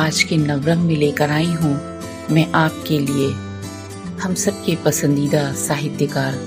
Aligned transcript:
आज 0.00 0.22
के 0.22 0.36
नवरंग 0.36 0.82
में 0.82 0.94
लेकर 0.96 1.30
आई 1.30 1.50
हूँ 1.52 1.72
मैं 2.30 2.46
आपके 2.52 2.98
लिए। 2.98 3.30
हम 4.20 4.34
सबके 4.34 4.76
पसंदीदा 4.76 5.42
साहित्यकार 5.52 6.38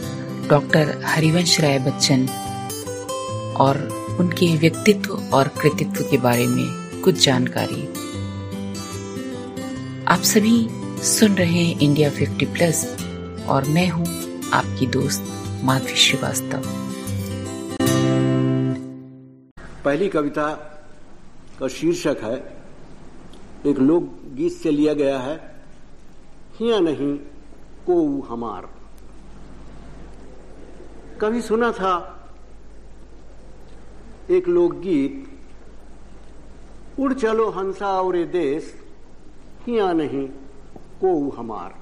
डॉक्टर 0.49 1.01
हरिवंश 1.05 1.59
राय 1.61 1.77
बच्चन 1.79 2.25
और 3.59 3.77
उनके 4.19 4.47
व्यक्तित्व 4.57 5.13
और 5.33 5.47
कृतित्व 5.61 6.03
के 6.03 6.17
बारे 6.17 6.47
में 6.47 7.01
कुछ 7.01 7.25
जानकारी। 7.25 7.83
आप 10.07 10.21
सभी 10.23 10.55
सुन 11.03 11.35
रहे 11.35 11.63
हैं 11.63 11.79
इंडिया 11.79 12.09
50 12.11 12.45
प्लस 12.45 12.83
और 13.49 13.65
मैं 13.67 13.87
हूँ 13.89 14.07
आपकी 14.53 14.87
दोस्त 14.87 15.31
माधवी 15.63 15.95
श्रीवास्तव। 15.97 16.63
पहली 19.85 20.09
कविता 20.09 20.49
का 21.59 21.67
शीर्षक 21.67 22.17
है 22.23 22.62
एक 23.65 23.79
लोक 23.79 24.03
गीत 24.33 24.53
से 24.53 24.71
लिया 24.71 24.93
गया 24.93 25.19
है, 25.19 25.55
हिया 26.55 26.79
नहीं 26.79 27.17
को 27.87 28.21
हमार। 28.21 28.69
कभी 31.21 31.41
सुना 31.41 31.71
था, 31.71 32.19
एक 34.29 34.47
लोकगीत 34.47 35.39
उड़ 36.99 37.13
चलो 37.13 37.49
हंसा 37.49 38.01
और 38.01 38.23
देश, 38.25 38.83
हिया 39.67 39.93
नहीं 39.93 40.27
को 41.01 41.29
हमार। 41.29 41.75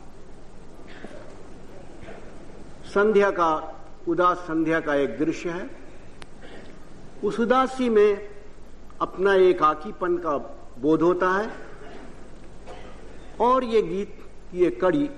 संध्या 2.86 3.32
का, 3.32 3.82
उदास 4.08 4.38
संध्या 4.38 4.80
का 4.80 4.96
एक 4.96 5.18
दृश्य 5.18 5.50
है। 5.50 5.70
उस 7.24 7.40
उदासी 7.40 7.90
में 7.90 8.30
अपना 9.02 9.34
एक 9.34 9.64
आकीपन 9.64 10.18
का 10.18 10.38
बोध 10.80 11.02
होता 11.02 11.30
है। 11.30 11.71
और 13.42 13.64
ये 13.64 13.82
गीत, 13.82 14.18
ये 14.54 14.70
कड़ी 14.70 15.10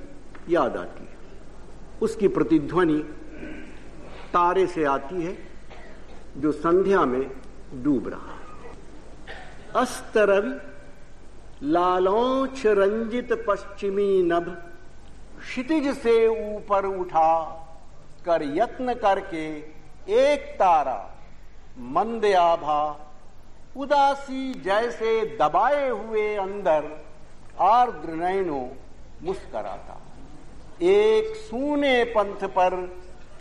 याद 0.49 0.77
आती 0.77 1.03
है। 1.03 2.01
उसकी 2.01 2.27
प्रतिध्वनि 2.27 2.97
तारे 4.33 4.67
से 4.67 4.83
आती 4.83 5.21
है, 5.21 5.37
जो 6.37 6.51
संध्या 6.51 7.05
में 7.05 7.29
डूब 7.83 8.07
रहा 8.07 8.33
है। 8.33 8.41
अस्तरवि, 9.75 10.59
लालौच 11.63 12.65
रंजित 12.65 13.33
पश्चिमी 13.47 14.21
नभ, 14.23 14.49
क्षितिज 15.39 15.87
से 15.97 16.27
ऊपर 16.27 16.85
उठा 16.85 17.33
कर 18.25 18.43
यत्न 18.57 18.93
करके 18.93 19.45
एक 20.17 20.45
तारा 20.55 20.99
मंद 21.79 22.25
आभा 22.25 22.83
उदासी 23.77 24.53
जैसे 24.61 25.37
दबाए 25.41 25.89
हुए 25.89 26.35
अंदर 26.35 26.89
आर्द्र 27.61 28.13
नयनो 28.13 28.59
मुस्कराता। 29.23 29.99
एक 30.81 31.35
सूने 31.37 32.03
पंथ 32.03 32.47
पर 32.49 32.75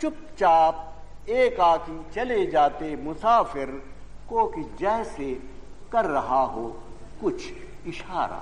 चुपचाप 0.01 1.29
एकाकी 1.29 1.99
चले 2.15 2.45
जाते 2.45 2.95
मुसाफिर 2.95 3.69
को 4.29 4.45
कि 4.47 4.63
जैसे 4.79 5.33
कर 5.91 6.05
रहा 6.05 6.41
हो 6.43 6.67
कुछ 7.21 7.51
इशारा। 7.87 8.41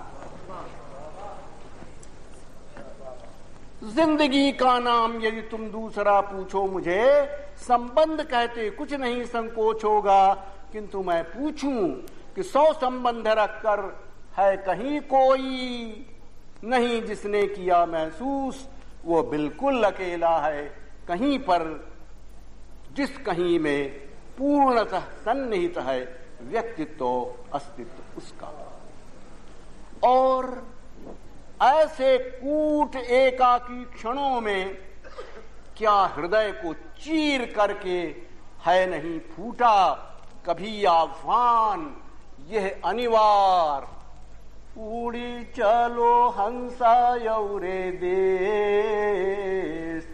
ज़िंदगी 3.85 4.51
का 4.51 4.77
नाम 4.79 5.19
यदि 5.21 5.41
तुम 5.41 5.67
दूसरा 5.69 6.19
पूछो 6.21 6.65
मुझे, 6.67 7.25
संबंध 7.59 8.21
कहते 8.21 8.69
कुछ 8.69 8.93
नहीं 8.93 9.23
संकोच 9.25 9.83
होगा, 9.85 10.33
किंतु 10.73 11.01
मैं 11.03 11.23
पूछूँ 11.23 11.87
कि 12.35 12.43
सौ 12.43 12.71
संबंध 12.73 13.27
रखकर 13.29 13.81
है 14.37 14.55
कहीं 14.57 14.99
कोई 15.01 16.07
नहीं 16.63 17.01
जिसने 17.01 17.45
किया 17.47 17.85
महसूस, 17.85 18.67
वो 19.05 19.21
बिल्कुल 19.23 19.83
अकेला 19.83 20.37
है 20.39 20.63
कहीं 21.07 21.37
पर, 21.39 21.63
जिस 22.93 23.17
कहीं 23.17 23.59
में 23.59 23.89
पूर्णतः 24.37 25.05
सन्निहित 25.23 25.77
है 25.77 25.99
व्यक्तित्व 26.41 27.05
अस्तित्व 27.53 28.17
उसका। 28.17 28.51
और 30.03 30.45
ऐसे 31.61 32.17
कूट 32.17 32.95
एकाकी 32.95 33.83
क्षणों 33.85 34.41
में 34.41 34.77
क्या 35.77 35.93
हृदय 36.15 36.51
को 36.63 36.73
चीर 36.73 37.45
करके 37.55 37.99
है 38.65 38.85
नहीं 38.89 39.19
फूटा, 39.29 39.91
कभी 40.45 40.83
आह्वान, 40.85 41.95
यह 42.49 42.81
अनिवार 42.85 43.87
उड़ी 44.77 45.43
चलो 45.43 46.29
हंसा 46.29 47.15
यौरे 47.15 47.91
देश। 47.91 50.07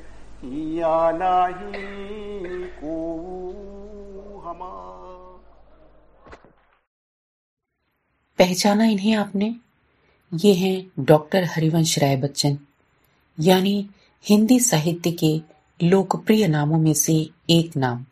या 0.77 1.11
नहीं 1.11 2.65
को 2.65 3.17
पहचाना 8.39 8.85
इन्हें 8.85 9.15
आपने? 9.15 9.55
ये 10.33 10.53
हैं 10.53 10.91
डॉक्टर 10.99 11.43
हरिवंश 11.43 11.99
राय 11.99 12.15
बच्चन 12.15 12.57
यानी 13.39 13.89
हिंदी 14.25 14.59
साहित्य 14.59 15.11
के 15.11 15.41
लोकप्रिय 15.83 16.47
नामों 16.47 16.77
में 16.77 16.93
से 16.93 17.29
एक 17.49 17.77
नाम, 17.77 18.05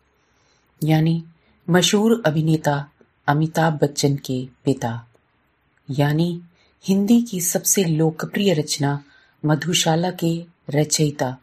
यानी 0.83 1.23
मशहूर 1.69 2.23
अभिनेता 2.25 2.89
अमिताभ 3.27 3.73
बच्चन 3.73 4.16
के 4.16 4.47
पिता। 4.66 5.07
यानी 5.90 6.41
हिंदी 6.84 7.22
की 7.22 7.41
सबसे 7.41 7.84
लोकप्रिय 7.84 8.53
रचना 8.53 9.03
मधुशाला 9.46 10.12
के 10.12 10.46
रचयिता। 10.69 11.38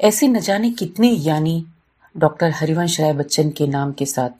ऐसे 0.00 0.28
न 0.28 0.40
जाने 0.40 0.70
कितने 0.70 1.10
यानी 1.10 1.66
डॉक्टर 2.16 2.50
हरिवंश 2.50 3.00
राय 3.00 3.12
बच्चन 3.12 3.50
के 3.50 3.66
नाम 3.66 3.92
के 3.92 4.06
साथ 4.06 4.30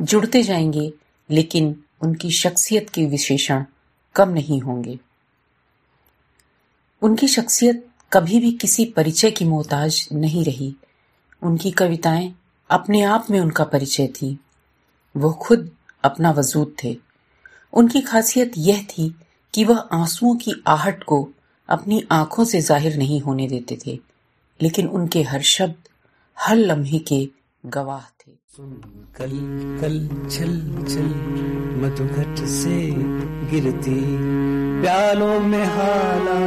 जुड़ते 0.00 0.42
जाएँगे, 0.42 0.92
लेकिन 1.30 1.84
उनकी 2.02 2.30
शख्सियत 2.30 2.90
के 2.90 3.06
विशेषण 3.06 3.64
कम 4.14 4.28
नहीं 4.28 4.60
होंगे। 4.60 4.98
उनकी 7.02 7.28
शख्सियत 7.28 7.88
कभी 8.12 8.40
भी 8.40 8.52
किसी 8.52 8.84
परिचय 8.84 9.30
की 9.30 9.44
मोहताज 9.44 10.08
नहीं 10.12 10.44
रही। 10.44 10.76
उनकी 11.42 11.70
कविताएँ 11.70 12.34
अपने 12.70 13.02
आप 13.02 13.26
में 13.30 13.40
उनका 13.40 13.64
परिचय 13.64 14.06
थी। 14.06 14.40
वो 15.16 15.32
खुद 15.32 15.70
अपना 16.04 16.30
वजूद 16.30 16.76
थे। 16.84 17.05
उनकी 17.76 18.00
खासियत 18.00 18.52
यह 18.58 18.82
थी 18.90 19.14
कि 19.54 19.64
वह 19.64 19.78
आंसुओं 19.92 20.34
की 20.36 20.52
आहट 20.66 21.02
को 21.04 21.28
अपनी 21.68 22.02
आँखों 22.12 22.44
से 22.44 22.60
ज़ाहिर 22.60 22.96
नहीं 22.96 23.20
होने 23.20 23.46
देते 23.48 23.78
थे, 23.86 23.98
लेकिन 24.60 24.86
उनके 24.88 25.22
हर 25.22 25.42
शब्द, 25.42 25.74
हर 26.36 26.56
लम्हे 26.56 26.98
के 27.08 27.28
गवाह 27.64 28.00
थे। 28.00 28.32
सुन, 28.56 28.70
कल 29.16 29.32
कल 29.80 29.98
छल 30.30 30.54
छल 30.84 31.08
मधुघट 31.82 32.44
से 32.50 32.78
गिरती, 33.50 34.00
प्यालों 34.80 35.38
में 35.40 35.64
हाला 35.66 36.38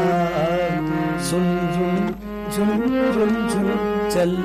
सुन 1.29 1.45
झुन 1.75 1.95
झुन 2.53 2.69
झुन 3.11 3.33
झुन, 3.49 3.67
चल 4.09 4.35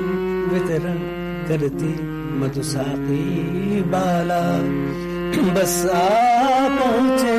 वितरण 0.53 0.99
करती 1.47 1.93
मधुसाती 2.39 3.81
बाला। 3.91 4.41
बस 5.37 5.85
आ 5.85 6.09
पहुँचे, 6.79 7.37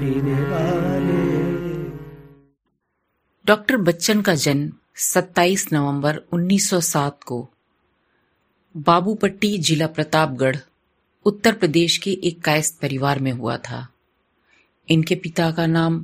पीने 0.00 0.42
वाले। 0.42 1.42
डॉक्टर 3.46 3.76
बच्चन 3.76 4.20
का 4.20 4.34
जन्म 4.34 4.72
27 4.96 5.72
नवंबर 5.72 6.20
1907 6.32 7.22
को 7.26 7.48
बाबूपट्टी 8.76 9.58
जिला 9.58 9.86
प्रतापगढ़ 9.86 10.56
उत्तर 11.26 11.52
प्रदेश 11.52 11.96
के 11.96 12.10
एक 12.24 12.40
कायस्थ 12.40 12.80
परिवार 12.80 13.18
में 13.18 13.32
हुआ 13.32 13.56
था। 13.56 13.88
इनके 14.88 15.14
पिता 15.14 15.50
का 15.50 15.66
नाम 15.66 15.98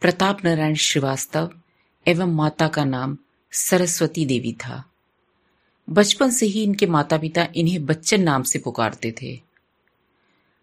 प्रताप 0.00 0.44
नारायण 0.44 0.74
श्रीवास्तव 0.74 1.50
एवं 2.06 2.34
माता 2.34 2.68
का 2.68 2.84
नाम 2.84 3.16
सरस्वती 3.52 4.26
देवी 4.26 4.52
था। 4.52 4.84
बचपन 5.88 6.30
से 6.30 6.46
ही 6.46 6.62
इनके 6.62 6.86
माता 6.86 7.18
पिता 7.18 7.46
इन्हें 7.56 7.86
बच्चन 7.86 8.22
नाम 8.22 8.42
से 8.42 8.58
पुकारते 8.58 9.14
थे। 9.22 9.34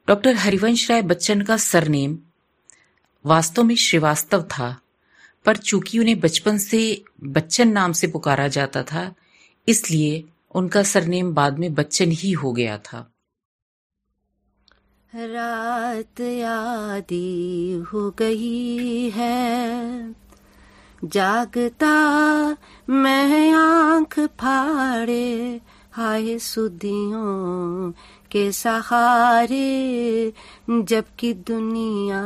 डॉक्टर 0.07 0.35
हरिवंश 0.35 0.91
राय 0.91 1.01
बच्चन 1.01 1.41
का 1.41 1.57
सरनेम 1.57 2.17
वास्तव 3.25 3.63
में 3.63 3.75
श्रीवास्तव 3.75 4.43
था, 4.43 4.79
पर 5.45 5.57
चूँकि 5.57 5.99
उन्हें 5.99 6.19
बचपन 6.19 6.57
से 6.57 7.03
बच्चन 7.23 7.67
नाम 7.67 7.91
से 7.91 8.07
पुकारा 8.07 8.47
जाता 8.47 8.83
था, 8.83 9.13
इसलिए 9.67 10.23
उनका 10.55 10.83
सरनेम 10.83 11.33
बाद 11.33 11.59
में 11.59 11.73
बच्चन 11.73 12.11
ही 12.11 12.31
हो 12.31 12.53
गया 12.53 12.77
था। 12.77 13.11
रात 15.17 16.21
यादी 16.21 17.73
हो 17.73 18.13
गई 18.19 19.09
है। 19.09 20.15
जागता 21.03 21.93
मैं 22.89 23.51
आँख 23.51 24.19
फाड़े, 24.19 25.61
हाय 25.93 26.39
सुदियों 26.39 27.91
के 28.31 28.51
सहारे, 28.51 30.33
जबकि 30.69 31.33
दुनिया 31.33 32.23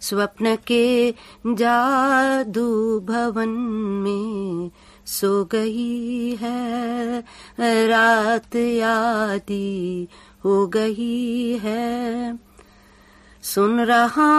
स्वप्न 0.00 0.56
के 0.56 1.14
जादू 1.46 3.00
भवन 3.00 3.48
में 4.04 4.70
सो 5.06 5.44
गई 5.44 6.36
है। 6.36 7.18
रात 7.88 8.56
यादी 8.56 10.08
हो 10.44 10.66
गई 10.66 11.58
है। 11.58 12.38
सुन 13.42 13.80
रहा 13.80 14.32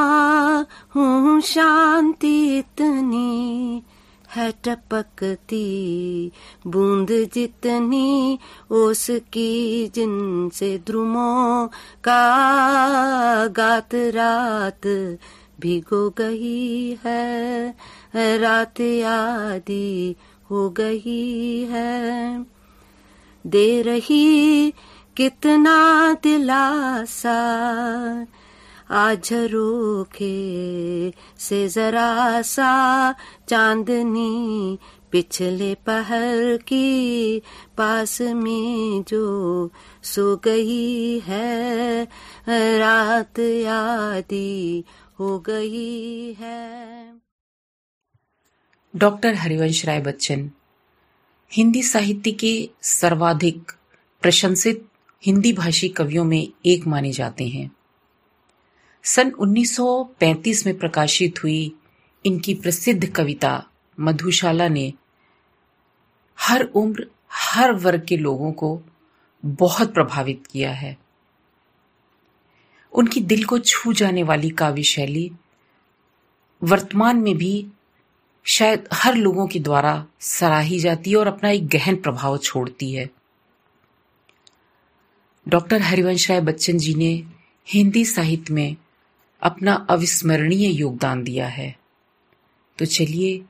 हूँ 0.95 1.41
शांति 1.41 2.57
इतनी 2.57 3.83
है, 4.29 4.53
टपकती 4.63 6.31
बूंद 6.67 7.07
जितनी 7.33 8.39
उसकी 8.71 9.87
जिनसे 9.95 10.77
द्रुमों 10.77 11.67
का 12.03 13.47
गात 13.47 13.95
रात 13.95 14.87
भिगो 15.59 16.09
गई 16.09 16.97
है। 17.05 17.69
रात 18.15 18.81
आदि 19.05 20.15
हो 20.51 20.69
गई 20.69 21.63
है। 21.63 22.45
दे 23.47 23.81
रही 23.81 24.73
कितना 25.17 26.13
दिलासा 26.23 27.35
आज 28.89 29.29
रोके 29.33 30.31
से 31.37 31.67
जरा 31.67 32.41
सा 32.41 32.71
चांदनी 33.49 34.77
पिछले 35.11 35.73
पहर 35.75 36.57
की 36.57 37.41
पास 37.77 38.21
में 38.21 39.03
जो 39.03 39.71
सो 40.03 40.35
गई 40.37 41.19
है, 41.19 42.03
रात 42.79 43.39
यादी 43.39 44.83
हो 45.19 45.39
गई 45.39 46.33
है। 46.33 47.13
डॉक्टर 48.95 49.33
हरिवंश 49.33 49.85
राय 49.85 50.01
बच्चन, 50.01 50.49
हिंदी 51.51 51.83
साहित्य 51.83 52.31
के 52.31 52.69
सर्वाधिक 52.81 53.71
प्रशंसित 54.21 54.87
हिंदी 55.25 55.53
भाषी 55.53 55.89
कवियों 55.89 56.23
में 56.23 56.49
एक 56.65 56.87
माने 56.87 57.11
जाते 57.11 57.47
हैं। 57.47 57.71
सन 59.03 59.31
1935 59.31 60.65
में 60.65 60.77
प्रकाशित 60.77 61.43
हुई 61.43 61.75
इनकी 62.25 62.53
प्रसिद्ध 62.53 63.11
कविता 63.11 63.67
मधुशाला 63.99 64.67
ने 64.67 64.93
हर 66.39 66.61
उम्र, 66.61 67.07
हर 67.31 67.71
वर्ग 67.71 68.05
के 68.09 68.17
लोगों 68.17 68.51
को 68.51 68.81
बहुत 69.45 69.93
प्रभावित 69.93 70.43
किया 70.51 70.71
है। 70.71 70.97
उनकी 72.93 73.21
दिल 73.21 73.43
को 73.43 73.59
छू 73.59 73.93
जाने 73.93 74.23
वाली 74.23 74.49
काव्य 74.49 74.83
शैली 74.83 75.31
वर्तमान 76.63 77.17
में 77.17 77.37
भी 77.37 77.67
शायद 78.43 78.87
हर 78.93 79.15
लोगों 79.15 79.47
के 79.47 79.59
द्वारा 79.59 80.05
सराही 80.19 80.79
जाती 80.79 81.11
है 81.11 81.17
और 81.17 81.27
अपना 81.27 81.49
एक 81.49 81.67
गहन 81.67 81.95
प्रभाव 81.95 82.37
छोड़ती 82.37 82.93
है। 82.93 83.24
डॉक्टर 85.47 85.81
हरिवंश 85.81 86.31
राय 86.31 86.41
बच्चन 86.41 86.77
जी 86.77 86.95
ने 86.95 87.23
हिंदी 87.67 88.05
साहित्य 88.05 88.53
में 88.53 88.75
अपना 89.41 89.73
अविस्मरणीय 89.89 90.67
योगदान 90.67 91.23
दिया 91.23 91.47
है। 91.47 91.75
तो 92.79 92.85
चलिए 92.85 93.41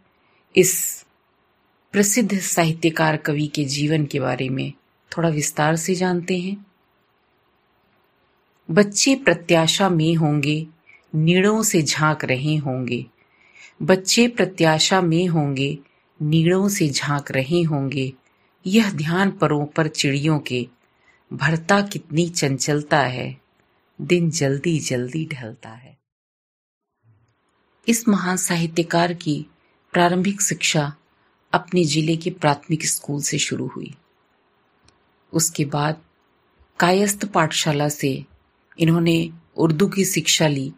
इस 0.55 1.05
प्रसिद्ध 1.91 2.39
साहित्यकार 2.39 3.17
कवि 3.17 3.47
के 3.47 3.65
जीवन 3.65 4.05
के 4.05 4.19
बारे 4.19 4.49
में 4.49 4.73
थोड़ा 5.17 5.29
विस्तार 5.29 5.75
से 5.75 5.95
जानते 5.95 6.37
हैं। 6.37 6.65
बच्चे 8.71 9.15
प्रत्याशा 9.15 9.89
में 9.89 10.15
होंगे, 10.15 10.67
नीड़ों 11.15 11.63
से 11.63 11.81
झाँक 11.81 12.25
रहे 12.25 12.55
होंगे। 12.55 13.05
बच्चे 13.81 14.27
प्रत्याशा 14.27 15.01
में 15.01 15.27
होंगे, 15.27 15.77
नीड़ों 16.21 16.69
से 16.69 16.89
झाँक 16.89 17.31
रहे 17.31 17.61
होंगे। 17.61 18.13
यह 18.67 18.91
ध्यान 18.91 19.31
परों 19.31 19.65
पर 19.65 19.87
चिड़ियों 19.87 20.39
के 20.39 20.67
भरता 21.31 21.81
कितनी 21.81 22.27
चंचलता 22.29 22.99
है, 22.99 23.37
दिन 24.01 24.29
जल्दी 24.29 24.79
जल्दी 24.79 25.25
ढलता 25.25 25.69
है। 25.69 25.97
इस 27.87 28.07
महान 28.07 28.37
साहित्यकार 28.37 29.13
की 29.13 29.45
प्रारंभिक 29.93 30.41
शिक्षा 30.41 30.93
अपने 31.53 31.83
ज़िले 31.83 32.15
के 32.17 32.29
प्राथमिक 32.29 32.85
स्कूल 32.85 33.21
से 33.21 33.37
शुरू 33.37 33.67
हुई। 33.67 33.93
उसके 35.33 35.65
बाद 35.65 36.01
कायस्थ 36.79 37.25
पाठशाला 37.25 37.89
से 37.89 38.25
इन्होंने 38.79 39.31
उर्दू 39.57 39.87
की 39.87 40.05
शिक्षा 40.05 40.47
ली, 40.47 40.71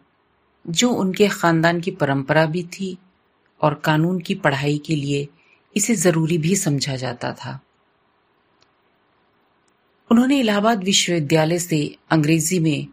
जो 0.68 0.90
उनके 0.90 1.28
खानदान 1.28 1.80
की 1.80 1.90
परंपरा 1.90 2.46
भी 2.46 2.62
थी 2.62 2.98
और 3.60 3.74
कानून 3.74 4.20
की 4.20 4.34
पढ़ाई 4.34 4.78
के 4.78 4.96
लिए 4.96 5.28
इसे 5.76 5.94
ज़रूरी 5.94 6.38
भी 6.38 6.56
समझा 6.56 6.96
जाता 6.96 7.32
था। 7.32 7.60
उन्होंने 10.10 10.40
इलाहाबाद 10.40 10.84
विश्वविद्यालय 10.84 11.58
से 11.58 11.98
अंग्रेज़ी 12.10 12.58
में 12.58 12.86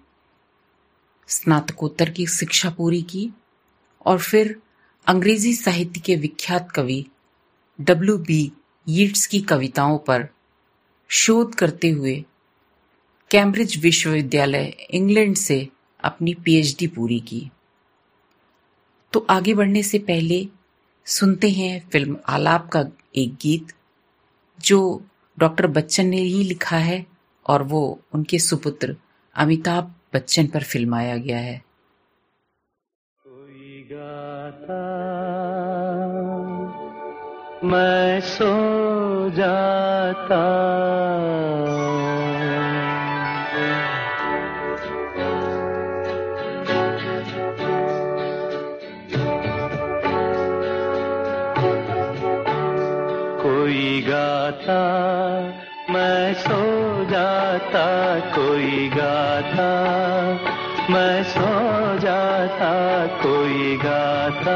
स्नातकोत्तर 1.28 2.10
की 2.10 2.28
शिक्षा 2.28 2.70
पूरी 2.70 3.02
की 3.02 3.30
और 4.06 4.20
फिर 4.20 4.62
अंग्रेज़ी 5.08 5.54
साहित्य 5.54 6.00
के 6.00 6.16
विख्यात 6.16 6.72
कवि 6.72 7.06
डब्ल्यू 7.82 8.18
बी 8.18 8.52
यीट्स 8.88 9.28
की 9.28 9.42
कविताओं 9.42 9.98
पर 9.98 10.28
शोध 11.10 11.56
करते 11.56 11.90
हुए 11.90 12.26
कैम्ब्रिज 13.32 13.78
विश्वविद्यालय, 13.78 14.66
इंग्लैंड 14.92 15.36
से 15.36 15.70
अपनी 16.04 16.34
पीएचडी 16.34 16.88
पूरी 16.88 17.20
की। 17.20 17.52
तो 19.14 19.26
आगे 19.30 19.54
बढ़ने 19.54 19.84
से 19.84 20.00
पहले 20.00 20.48
सुनते 21.06 21.50
हैं 21.50 21.90
फ़िल्म 21.90 22.18
आलाप 22.28 22.70
का 22.70 22.84
एक 23.16 23.34
गीत, 23.34 23.68
जो 24.62 25.06
डॉक्टर 25.40 25.68
बच्चन 25.68 26.06
ने 26.06 26.18
ही 26.18 26.44
लिखा 26.44 26.78
है 26.78 27.06
और 27.48 27.64
वो 27.64 28.00
उनके 28.14 28.40
सुपुत्र 28.40 28.96
अमिताभ 29.36 29.94
बच्चन 30.14 30.48
पर 30.48 30.64
फिल्माया 30.64 31.18
गया 31.18 31.38
है। 31.38 31.62
कोई 33.28 33.90
गाता, 33.92 34.82
मैं 37.64 38.22
सो 38.22 38.50
जाता। 39.30 40.42
जाता 57.56 58.20
कोई 58.20 58.90
गाता। 58.90 59.68
मैं 60.94 61.24
सो 61.24 62.00
जाता 62.00 62.72
कोई 63.08 63.78
गाता। 63.78 64.56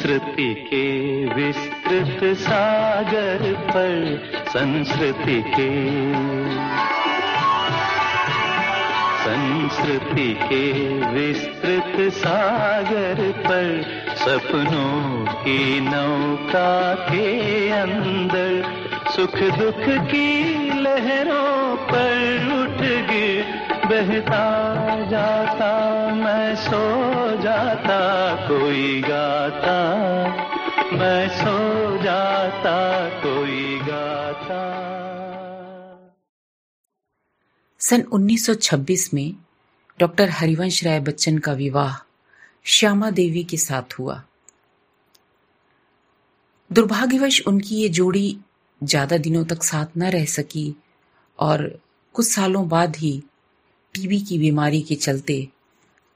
संस्कृति 0.00 0.54
के 0.54 1.24
विस्तृत 1.34 2.36
सागर 2.36 3.52
पर, 3.52 4.22
संस्कृति 4.48 5.44
के 5.46 5.68
संस्कृति 9.24 10.38
के 10.42 10.88
विस्तृत 11.04 12.12
सागर 12.12 13.32
पर, 13.32 13.82
सपनों 14.16 15.24
की 15.26 15.80
नौका 15.80 16.94
के 16.94 17.70
अंदर 17.70 18.64
सुख 19.10 19.36
दुख 19.58 20.06
की 20.06 20.54
लहरों 20.80 21.76
पर 21.76 22.48
उठ 22.62 22.80
गिर, 23.10 23.44
बहता 23.86 24.44
जाता, 25.04 25.72
मैं 26.14 26.56
सो 26.56 26.86
जाता। 27.42 28.09
कोई 28.36 29.00
गाता, 29.02 29.76
मैं 30.92 31.28
सो 31.28 32.02
जाता 32.02 32.74
कोई 33.20 33.78
गाता। 33.78 34.60
सन 37.80 38.02
1926 38.02 39.14
में 39.14 39.34
डॉक्टर 40.00 40.30
हरिवंश 40.30 40.84
राय 40.84 41.00
बच्चन 41.00 41.38
का 41.38 41.52
विवाह 41.52 41.96
श्यामा 42.64 43.10
देवी 43.10 43.44
के 43.44 43.56
साथ 43.56 43.98
हुआ। 43.98 44.22
दुर्भाग्यवश 46.72 47.40
उनकी 47.46 47.76
ये 47.76 47.88
जोड़ी 47.88 48.38
ज़्यादा 48.82 49.16
दिनों 49.16 49.44
तक 49.44 49.62
साथ 49.62 49.86
न 49.98 50.10
रह 50.10 50.24
सकी 50.24 50.74
और 51.38 51.80
कुछ 52.14 52.26
सालों 52.26 52.68
बाद 52.68 52.96
ही 52.96 53.22
टीबी 53.94 54.20
की 54.20 54.38
बीमारी 54.38 54.82
के 54.82 54.94
चलते 54.94 55.48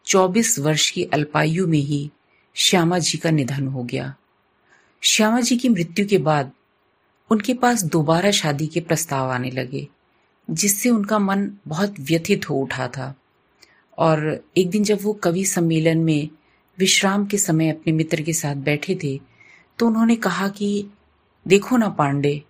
24 0.05 0.59
वर्ष 0.59 0.91
की 0.91 1.05
अल्पायु 1.05 1.67
में 1.67 1.79
ही 1.79 2.11
श्यामा 2.55 2.99
जी 2.99 3.19
का 3.19 3.31
निधन 3.31 3.67
हो 3.69 3.85
गया। 3.85 4.15
श्यामा 5.03 5.41
जी 5.41 5.57
की 5.57 5.69
मृत्यु 5.69 6.07
के 6.09 6.19
बाद 6.19 6.53
उनके 7.31 7.55
पास 7.55 7.83
दोबारा 7.83 8.31
शादी 8.31 8.67
के 8.67 8.81
प्रस्ताव 8.81 9.31
आने 9.31 9.51
लगे, 9.51 9.89
जिससे 10.51 10.89
उनका 10.89 11.19
मन 11.19 11.51
बहुत 11.69 11.95
व्यथित 12.01 12.51
हो 12.51 12.55
उठा 12.55 12.89
था। 12.89 13.15
और 13.99 14.45
एक 14.57 14.71
दिन 14.71 14.85
जब 14.85 14.99
वो 15.03 15.13
कवि 15.13 15.45
सम्मेलन 15.45 15.99
में 15.99 16.29
विश्राम 16.79 17.27
के 17.27 17.39
समय 17.39 17.71
अपने 17.71 17.93
मित्र 17.93 18.23
के 18.23 18.33
साथ 18.33 18.55
बैठे 18.55 18.95
थे 18.95 19.21
तो 19.79 19.87
उन्होंने 19.87 20.17
कहा 20.17 20.49
कि, 20.49 20.87
देखो 21.49 21.77
ना 21.77 21.89
पांडे, 21.89 22.43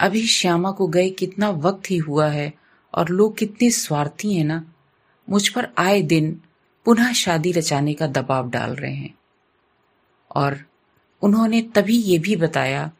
अभी 0.00 0.26
श्यामा 0.26 0.70
को 0.70 0.86
गए 0.88 1.10
कितना 1.10 1.50
वक्त 1.50 1.90
ही 1.90 1.96
हुआ 1.96 2.28
है 2.28 2.52
और 2.94 3.08
लोग 3.08 3.36
कितने 3.36 3.70
स्वार्थी 3.70 4.34
हैं 4.34 4.44
ना। 4.44 4.64
मुझ 5.30 5.48
पर 5.48 5.68
आए 5.78 6.02
दिन 6.02 6.40
पुनः 6.84 7.12
शादी 7.12 7.52
रचाने 7.52 7.94
का 7.94 8.06
दबाव 8.06 8.50
डाल 8.50 8.74
रहे 8.74 8.94
हैं। 8.94 9.14
और 10.36 10.64
उन्होंने 11.22 11.62
तभी 11.62 11.96
ये 11.96 12.18
भी 12.18 12.36
बताया 12.36 12.92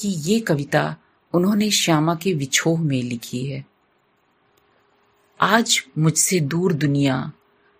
कि 0.00 0.08
ये 0.08 0.40
कविता 0.40 0.96
उन्होंने 1.32 1.70
श्यामा 1.70 2.14
के 2.14 2.34
विछोह 2.34 2.80
में 2.80 3.02
लिखी 3.02 3.46
है। 3.46 3.66
आज 5.40 5.84
मुझसे 5.98 6.40
दूर 6.40 6.72
दुनिया, 6.72 7.32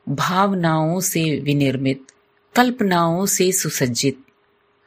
भावनाओं 0.09 1.01
से 1.01 1.41
विनिर्मित, 1.41 2.07
कल्पनाओं 2.55 3.27
से 3.27 3.53
सुसज्जित, 3.53 4.25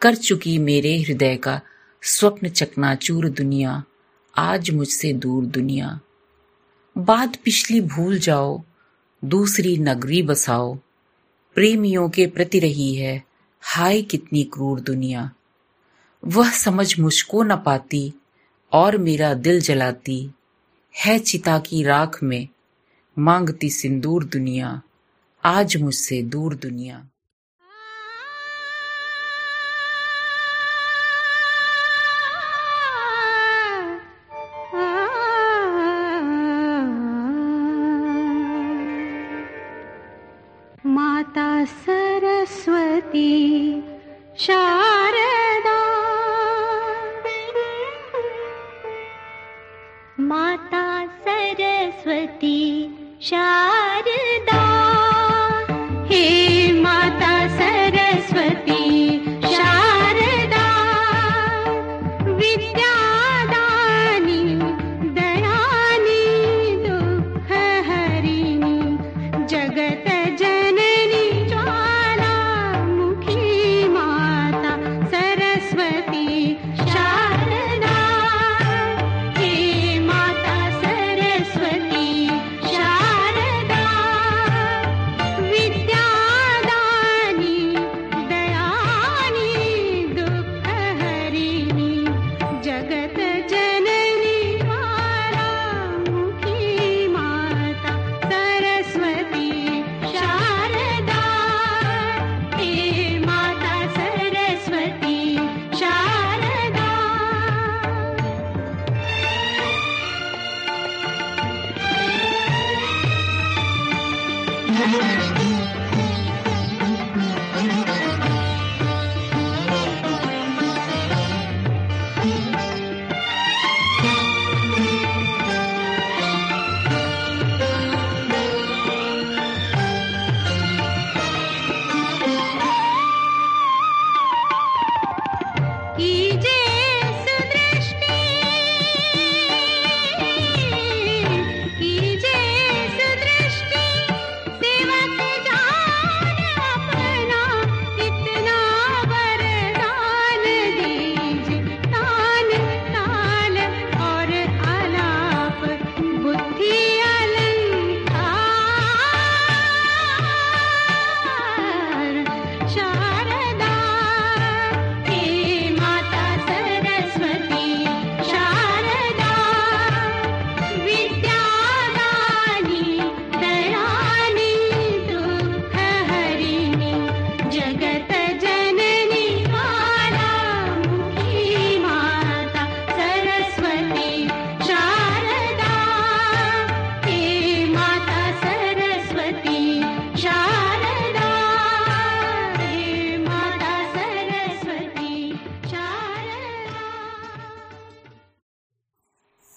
कर 0.02 0.16
चुकी 0.16 0.58
मेरे 0.58 1.02
हृदय 1.02 1.38
का 1.38 1.62
स्वप्न 2.02 2.50
चकनाचूर 2.50 3.30
दुनिया, 3.30 3.84
आज 4.38 4.72
मुझसे 4.72 5.14
दूर 5.14 5.46
दुनिया। 5.46 6.00
बात 6.98 7.36
पिछली 7.36 7.82
भूल 7.82 8.20
जाओ 8.20 8.64
दूसरी 9.30 9.78
नगरी 9.78 10.22
बसाओ। 10.22 10.76
प्रेमियों 11.56 12.10
के 12.10 12.28
प्रति 12.28 12.60
रही 12.60 12.96
है, 12.96 13.24
हाय 13.62 14.02
कितनी 14.02 14.44
क्रूर 14.44 14.80
दुनिया। 14.80 15.32
वह 16.26 16.52
समझ 16.52 17.00
मुझको 17.00 17.44
न 17.44 17.56
पाती 17.56 18.14
और 18.72 18.98
मेरा 18.98 19.34
दिल 19.34 19.62
जलाती। 19.62 20.30
है 20.98 21.20
चिता 21.20 21.60
की 21.60 21.84
राख 21.84 22.24
में, 22.24 22.48
मांगती 23.20 23.70
सिंदूर 23.70 24.24
दुनिया, 24.24 24.82
आज 25.46 25.78
मुझसे 25.78 26.22
दूर 26.22 26.56
दुनिया। 26.56 27.08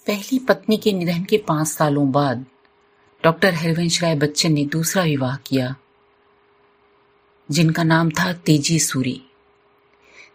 पहली 0.09 0.39
पत्नी 0.39 0.77
के 0.77 0.91
निधन 0.93 1.23
के 1.23 1.37
पाँच 1.37 1.67
सालों 1.67 2.11
बाद 2.11 2.45
डॉक्टर 3.23 3.53
हरिवंश 3.53 4.01
राय 4.03 4.15
बच्चन 4.15 4.53
ने 4.53 4.65
दूसरा 4.65 5.03
विवाह 5.03 5.35
किया, 5.37 5.75
जिनका 7.51 7.83
नाम 7.83 8.09
था 8.09 8.33
तेज़ी 8.33 8.79
सूरी। 8.79 9.21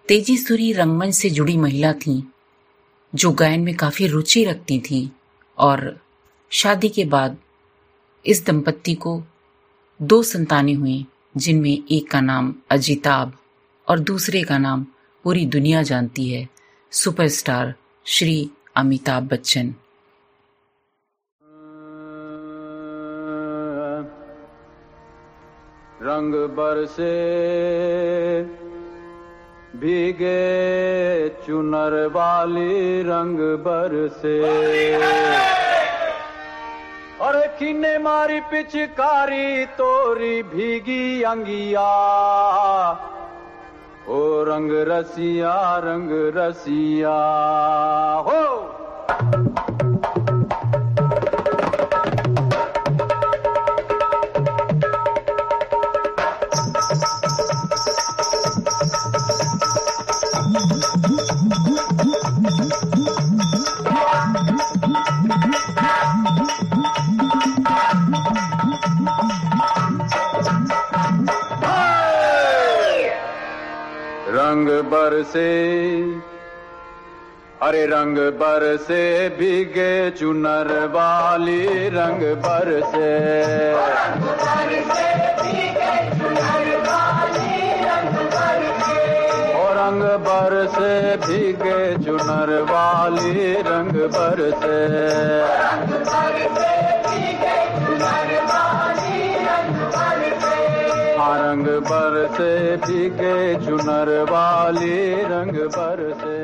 तेज़ी 0.09 0.39
सूरी 0.39 0.73
रंगमंच 0.73 1.15
से 1.15 1.31
जुड़ी 1.31 1.57
महिला 1.57 1.93
थीं, 1.93 2.23
जो 3.15 3.33
गायन 3.33 3.61
में 3.61 3.75
काफ़ी 3.75 4.07
रुचि 4.07 4.45
रखती 4.45 4.81
थीं 4.81 5.09
और 5.59 6.01
शादी 6.51 6.89
के 6.89 7.05
बाद 7.05 7.37
इस 8.27 8.47
दंपत्ति 8.47 8.95
को 8.95 9.23
दो 10.03 10.23
संतानें 10.23 10.75
हुई, 10.75 11.07
जिनमें 11.37 11.79
एक 11.91 12.11
का 12.11 12.21
नाम 12.21 12.55
अजिताब 12.71 13.39
और 13.89 14.01
दूसरे 14.01 14.43
का 14.43 14.59
नाम 14.59 14.87
पूरी 15.25 15.47
दुनिया 15.47 15.83
जानती 15.83 16.31
है, 16.31 16.49
सुपरस्टार 16.91 17.75
श्री 18.05 18.51
अमिताभ 18.77 19.23
बच्चन। 19.23 19.75
रंग 26.03 26.35
बरसे 26.35 27.13
भीगे 29.79 31.29
चुनर 31.29 32.07
वाली 32.07 33.03
रंग 33.03 33.39
बरसे। 33.39 34.39
और 37.19 37.47
किने 37.59 37.99
मारी 37.99 38.41
पिचकारी 38.41 39.67
तोरी 39.67 40.43
भीगी 40.43 41.23
अंगिया। 41.23 41.91
ओ 44.09 44.17
रंग 44.45 44.71
रसिया 44.89 45.53
रंग 45.85 46.11
रसिया 46.37 47.17
हो। 48.27 48.43
बरसे। 75.05 76.03
अरे 77.63 77.87
रंग 77.87 78.19
बरसे, 78.19 79.29
भीगे 79.29 80.11
चुनर 80.11 80.87
वाली 80.87 81.89
रंग 81.89 82.21
बरसे। 82.21 83.19
रंग 89.77 90.03
बरसे, 90.03 91.17
भीगे 91.17 92.05
चुनर 92.05 92.63
वाली 92.63 93.53
रंग 93.55 93.93
बरसे। 93.93 94.85
बरसे 101.81 102.77
भीगे 102.77 103.67
चुनर 103.67 104.23
वाली 104.31 105.23
रंग 105.23 105.53
बरसे। 105.53 106.35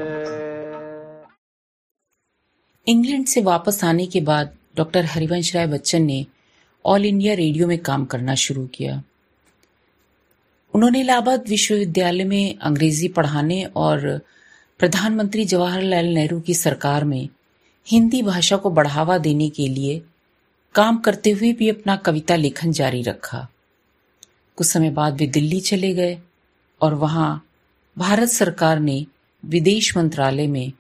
इंग्लैंड 2.87 3.27
से 3.27 3.41
वापस 3.41 3.85
आने 3.85 4.07
के 4.07 4.21
बाद 4.21 4.57
डॉक्टर 4.77 5.05
हरिवंश 5.05 5.57
राय 5.57 5.67
बच्चन 5.67 6.03
ने 6.03 6.27
ऑल 6.87 7.05
इंडिया 7.05 7.35
रेडियो 7.35 7.67
में 7.67 7.79
काम 7.79 8.05
करना 8.05 8.35
शुरू 8.35 8.67
किया। 8.67 9.03
उन्होंने 10.75 11.01
इलाहाबाद 11.01 11.49
विश्वविद्यालय 11.49 12.25
में 12.25 12.59
अंग्रेज़ी 12.59 13.09
पढ़ाने 13.09 13.65
और 13.65 14.21
प्रधानमंत्री 14.79 15.45
जवाहरलाल 15.45 16.07
नेहरू 16.07 16.41
की 16.41 16.55
सरकार 16.55 17.05
में 17.05 17.29
हिंदी 17.87 18.23
भाषा 18.23 18.57
को 18.57 18.71
बढ़ावा 18.71 19.19
देने 19.19 19.49
के 19.49 19.69
लिए 19.69 20.03
काम 20.75 20.99
करते 20.99 21.31
हुए 21.31 21.53
भी 21.53 21.69
अपना 21.69 21.97
कविता 21.97 22.37
लेखन 22.37 22.73
जारी 22.73 23.03
रखा। 23.03 23.49
कुछ 24.59 24.67
समय 24.67 24.91
बाद 24.91 25.17
वे 25.17 25.27
दिल्ली 25.27 25.61
चले 25.61 25.93
गए 25.95 26.19
और 26.81 26.95
वहाँ 26.95 27.31
भारत 27.97 28.29
सरकार 28.29 28.79
ने 28.81 29.05
विदेश 29.45 29.97
मंत्रालय 29.97 30.47
में 30.47 30.73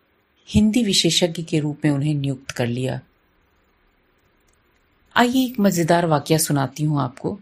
हिंदी 0.49 0.83
विशेषज्ञ 0.85 1.43
के 1.43 1.59
रूप 1.59 1.85
में 1.85 1.91
उन्हें 1.91 2.15
नियुक्त 2.15 2.51
कर 2.51 2.67
लिया। 2.67 3.01
आइए 5.17 5.45
एक 5.45 5.59
मज़ेदार 5.61 6.07
वाक्य 6.07 6.39
सुनाती 6.39 6.85
हूँ 6.85 7.01
आपको। 7.01 7.39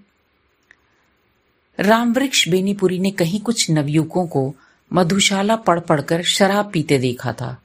रामवृक्ष 1.78 2.48
बेनीपुरी 2.48 2.98
ने 2.98 3.10
कहीं 3.10 3.40
कुछ 3.40 3.70
नवयुवकों 3.70 4.26
को 4.26 4.52
मधुशाला 4.90 5.56
पढ़ 5.56 5.80
पढ़कर 5.80 6.22
शराब 6.22 6.70
पीते 6.72 6.98
देखा 6.98 7.32
था 7.32 7.56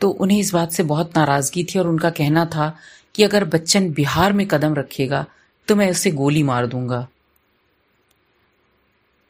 तो 0.00 0.08
उन्हें 0.10 0.38
इस 0.38 0.52
बात 0.54 0.72
से 0.72 0.82
बहुत 0.82 1.16
नाराज़गी 1.16 1.64
थी 1.64 1.78
और 1.78 1.88
उनका 1.88 2.10
कहना 2.10 2.44
था 2.46 2.74
कि 3.14 3.22
अगर 3.22 3.44
बच्चन 3.44 3.90
बिहार 3.92 4.32
में 4.32 4.46
कदम 4.48 4.74
रखेगा 4.74 5.24
तो 5.68 5.76
मैं 5.76 5.90
उसे 5.90 6.10
गोली 6.10 6.42
मार 6.42 6.66
दूँगा। 6.66 7.06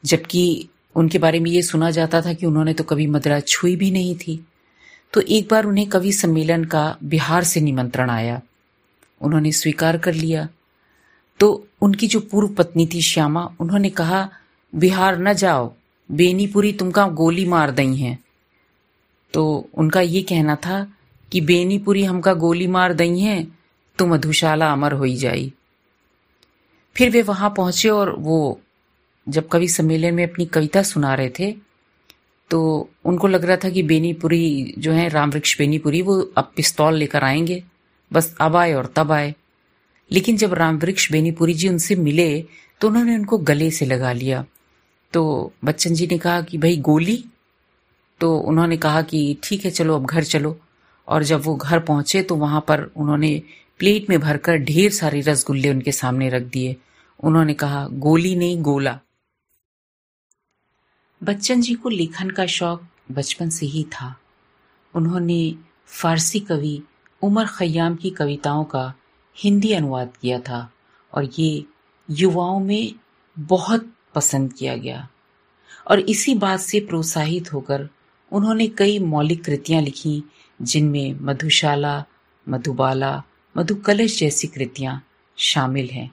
जबकि 0.05 0.67
उनके 0.95 1.19
बारे 1.19 1.39
में 1.39 1.51
ये 1.51 1.61
सुना 1.61 1.91
जाता 1.91 2.21
था 2.21 2.33
कि 2.33 2.45
उन्होंने 2.45 2.73
तो 2.73 2.83
कभी 2.83 3.07
मदरा 3.07 3.39
छुई 3.39 3.75
भी 3.75 3.91
नहीं 3.91 4.15
थी। 4.15 4.45
तो 5.13 5.21
एक 5.21 5.47
बार 5.51 5.65
उन्हें 5.65 5.89
कवि 5.89 6.13
सम्मेलन 6.13 6.63
का 6.63 6.97
बिहार 7.03 7.43
से 7.43 7.61
निमंत्रण 7.61 8.09
आया। 8.09 8.41
उन्होंने 9.21 9.51
स्वीकार 9.51 9.97
कर 9.97 10.13
लिया। 10.13 10.47
तो 11.39 11.67
उनकी 11.81 12.07
जो 12.07 12.19
पूर्व 12.19 12.47
पत्नी 12.47 12.89
थी 12.93 13.01
श्यामा, 13.01 13.55
उन्होंने 13.59 13.89
कहा, 13.89 14.29
बिहार 14.75 15.19
न 15.19 15.33
जाओ, 15.33 15.73
बेनीपुरी 16.11 16.73
तुमका 16.73 17.07
गोली 17.07 17.45
मार 17.45 17.71
दई 17.71 17.95
हैं। 17.95 18.19
तो 19.33 19.69
उनका 19.73 20.01
ये 20.01 20.21
कहना 20.21 20.55
था 20.55 20.87
कि 21.31 21.41
बेनीपुरी 21.41 22.03
हमका 22.03 22.33
गोली 22.33 22.67
मार 22.67 22.93
दई 22.93 23.19
हैं 23.19 23.57
तो 23.97 24.05
मधुशाला 24.05 24.71
अमर 24.71 24.93
हो 24.93 25.03
ही 25.03 25.15
जाई। 25.15 25.53
फिर 26.95 27.09
वे 27.09 27.21
वहाँ 27.21 27.53
पहुँचे 27.57 27.89
और 27.89 28.15
वो 28.19 28.61
जब 29.29 29.47
कवि 29.47 29.67
सम्मेलन 29.67 30.13
में 30.13 30.23
अपनी 30.23 30.45
कविता 30.45 30.83
सुना 30.83 31.13
रहे 31.13 31.29
थे 31.29 31.55
तो 32.49 32.89
उनको 33.05 33.27
लग 33.27 33.45
रहा 33.45 33.57
था 33.57 33.69
कि 33.69 33.83
बेनीपुरी 33.83 34.73
जो 34.77 34.91
है, 34.91 35.09
रामवृक्ष 35.09 35.57
बेनीपुरी, 35.57 36.01
वो 36.01 36.31
अब 36.37 36.51
पिस्तौल 36.55 36.93
लेकर 36.93 37.23
आएँगे। 37.23 37.63
बस 38.13 38.35
अब 38.41 38.55
आए 38.55 38.73
और 38.73 38.93
तब 38.95 39.11
आए। 39.11 39.35
लेकिन 40.11 40.37
जब 40.37 40.53
रामवृक्ष 40.53 41.11
बेनीपुरी 41.11 41.53
जी 41.53 41.69
उनसे 41.69 41.95
मिले 41.95 42.45
तो 42.81 42.87
उन्होंने 42.87 43.15
उनको 43.15 43.37
गले 43.37 43.71
से 43.71 43.85
लगा 43.85 44.11
लिया। 44.11 44.45
तो 45.13 45.53
बच्चन 45.65 45.93
जी 45.93 46.07
ने 46.11 46.17
कहा 46.17 46.41
कि, 46.41 46.57
भाई, 46.57 46.77
गोली? 46.77 47.25
तो 48.19 48.37
उन्होंने 48.37 48.77
कहा 48.77 49.01
कि, 49.01 49.37
ठीक 49.43 49.65
है, 49.65 49.71
चलो, 49.71 49.95
अब 49.95 50.05
घर 50.05 50.23
चलो। 50.23 50.59
और 51.07 51.23
जब 51.23 51.41
वो 51.41 51.55
घर 51.55 51.79
पहुँचे 51.79 52.21
तो 52.21 52.35
वहाँ 52.35 52.65
पर 52.67 52.81
उन्होंने 52.81 53.41
प्लेट 53.79 54.09
में 54.09 54.19
भरकर 54.19 54.57
ढेर 54.57 54.91
सारे 54.91 55.21
रसगुल्ले 55.21 55.69
उनके 55.69 55.91
सामने 55.91 56.29
रख 56.29 56.41
दिए। 56.41 56.75
उन्होंने 57.23 57.53
कहा, 57.53 57.87
गोली 57.91 58.35
नहीं, 58.35 58.61
गोला। 58.61 58.99
बच्चन 61.25 61.61
जी 61.61 61.73
को 61.73 61.89
लेखन 61.89 62.29
का 62.29 62.45
शौक 62.45 62.87
बचपन 63.11 63.49
से 63.49 63.65
ही 63.65 63.83
था। 63.83 64.19
उन्होंने 64.95 65.55
फारसी 65.87 66.39
कवि 66.39 66.81
उमर 67.21 67.45
खयाम 67.45 67.95
की 67.95 68.09
कविताओं 68.09 68.63
का 68.63 68.93
हिंदी 69.37 69.71
अनुवाद 69.71 70.13
किया 70.21 70.39
था 70.39 70.73
और 71.13 71.29
ये 71.39 71.65
युवाओं 72.09 72.59
में 72.59 72.95
बहुत 73.39 73.93
पसंद 74.15 74.53
किया 74.53 74.75
गया। 74.75 75.09
और 75.91 75.99
इसी 75.99 76.35
बात 76.35 76.59
से 76.59 76.79
प्रोत्साहित 76.79 77.53
होकर 77.53 77.89
उन्होंने 78.31 78.67
कई 78.67 78.99
मौलिक 78.99 79.43
कृतियाँ 79.43 79.81
लिखीं, 79.81 80.21
जिनमें 80.61 81.15
मधुशाला, 81.21 82.05
मधुबाला, 82.49 83.23
मधुकलश 83.57 84.19
जैसी 84.19 84.47
कृतियाँ 84.47 85.07
शामिल 85.37 85.89
हैं। 85.89 86.11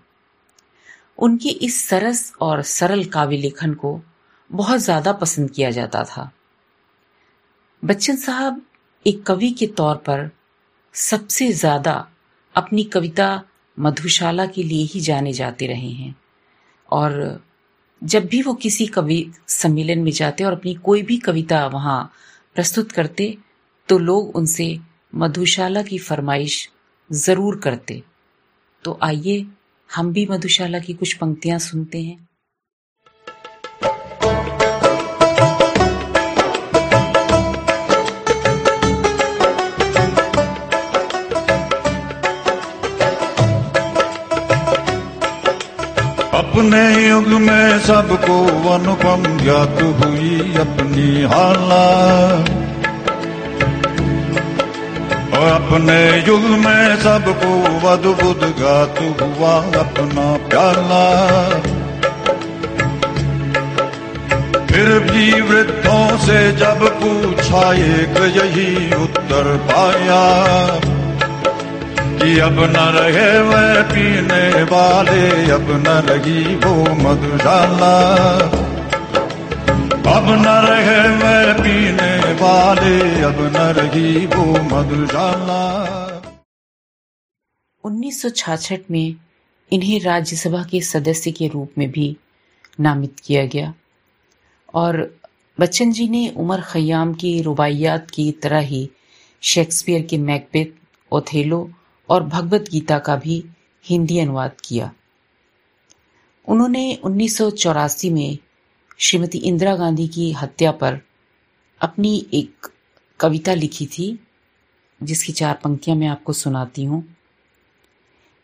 उनके 1.19 1.49
इस 1.49 1.89
सरस 1.89 2.33
और 2.41 2.63
सरल 2.63 3.05
काव्य 3.05 3.37
लेखन 3.37 3.75
को 3.75 4.01
बहुत 4.53 4.81
ज़्यादा 4.81 5.13
पसंद 5.13 5.51
किया 5.51 5.71
जाता 5.71 6.03
था। 6.05 6.31
बच्चन 7.83 8.17
साहब 8.17 8.61
एक 9.07 9.23
कवि 9.23 9.51
के 9.51 9.67
तौर 9.77 9.97
पर 9.99 10.31
सबसे 10.95 11.51
ज़्यादा 11.53 11.95
अपनी 12.55 12.85
कविता 12.87 13.29
मधुशाला 13.79 14.47
के 14.47 14.63
लिए 14.63 14.85
ही 14.85 15.01
जाने 15.01 15.33
जाते 15.33 15.67
रहे 15.67 15.91
हैं 15.91 16.15
और 16.89 17.41
जब 18.03 18.27
भी 18.27 18.43
वो 18.43 18.55
किसी 18.55 18.87
कवि 18.89 19.25
सम्मेलन 19.49 19.99
में 19.99 20.11
जाते 20.13 20.45
और 20.45 20.53
अपनी 20.53 20.75
कोई 20.85 21.03
भी 21.03 21.17
कविता 21.19 21.67
वहाँ 21.67 22.13
प्रस्तुत 22.57 22.93
करते 22.93 23.37
तो 23.89 23.99
लोग 23.99 24.37
उनसे 24.37 24.79
मधुशाला 25.15 25.83
की 25.83 25.99
फरमाइश 25.99 26.69
ज़रूर 27.11 27.59
करते। 27.61 28.03
तो 28.85 28.99
आइए, 29.03 29.47
हम 29.91 30.13
भी 30.13 30.27
मधुशाला 30.27 30.79
की 30.79 30.95
कुछ 30.95 31.15
पंक्तियाँ 31.15 31.59
सुनते 31.61 32.03
हैं। 32.03 32.29
अपने 46.53 47.09
युग 47.09 47.27
में 47.27 47.79
सबको 47.79 48.35
अनुपम 48.73 49.23
ज्ञात 49.39 49.79
हुई 49.83 50.55
अपनी 50.61 51.23
हालत 51.23 52.51
अपने 55.53 55.97
युग 56.27 56.41
में 56.41 56.97
सबको 56.97 57.55
अद्भुत 57.89 58.45
गात 58.61 59.01
हुआ 59.21 59.55
अपना 59.81 60.27
प्याला। 60.49 61.07
फिर 64.67 64.99
भी 64.99 65.41
वृद्धों 65.41 66.19
से 66.19 66.53
जब 66.53 66.89
पूछा 67.03 67.73
एक 67.73 68.23
यही 68.37 69.03
उत्तर 69.03 69.57
पाया। 69.73 70.23
कि 72.19 72.39
अब 72.39 72.59
न 72.61 72.85
रहे 72.95 73.41
वह 73.41 73.83
पीने 73.83 74.63
वाले, 74.63 75.51
अब 75.51 75.71
न 75.87 75.89
रही 76.09 76.57
वो 76.57 76.75
मधुशाला 76.95 77.95
अब 80.13 80.29
न 80.29 80.49
रहे 80.67 81.01
वह 81.19 81.53
पीने 81.63 82.33
वाले, 82.33 83.23
अब 83.23 83.41
न 83.57 83.73
रही 83.79 84.27
वो 84.27 84.45
मधुशाला 84.63 85.63
1966 87.85 88.91
में 88.91 89.15
इन्हें 89.73 90.01
राज्यसभा 90.01 90.63
के 90.63 90.81
सदस्य 90.81 91.31
के 91.31 91.49
रूप 91.49 91.73
में 91.79 91.91
भी 91.91 92.17
नामित 92.81 93.17
किया 93.25 93.47
गया। 93.47 93.75
और 94.75 95.19
बच्चन 95.61 95.93
जी 95.93 96.09
ने 96.09 96.29
उमर 96.37 96.61
खयाम 96.61 97.15
की 97.15 97.41
रुबाइयात 97.43 98.11
की 98.11 98.31
तरह 98.33 98.59
ही 98.59 98.89
शेक्सपियर 99.43 100.03
के 100.03 100.19
मैकबेथ, 100.19 100.67
ओथेलो 101.13 101.71
और 102.13 102.23
भगवत 102.23 102.65
गीता 102.71 102.99
का 102.99 103.17
भी 103.17 103.45
हिंदी 103.85 104.19
अनुवाद 104.19 104.57
किया। 104.65 104.93
उन्होंने 106.49 106.99
1984 107.05 108.11
में 108.11 108.39
श्रीमती 108.99 109.39
इंदिरा 109.39 109.77
गांधी 109.77 110.09
की 110.09 110.33
हत्या 110.33 110.73
पर 110.73 111.01
अपनी 111.81 112.27
एक 112.35 112.67
कविता 113.21 113.55
लिखी 113.55 113.87
थी, 113.87 114.19
जिसकी 115.03 115.33
चार 115.33 115.59
पंक्तियाँ 115.65 115.99
मैं 115.99 116.09
आपको 116.09 116.33
सुनाती 116.33 116.85
हूँ। 116.85 117.17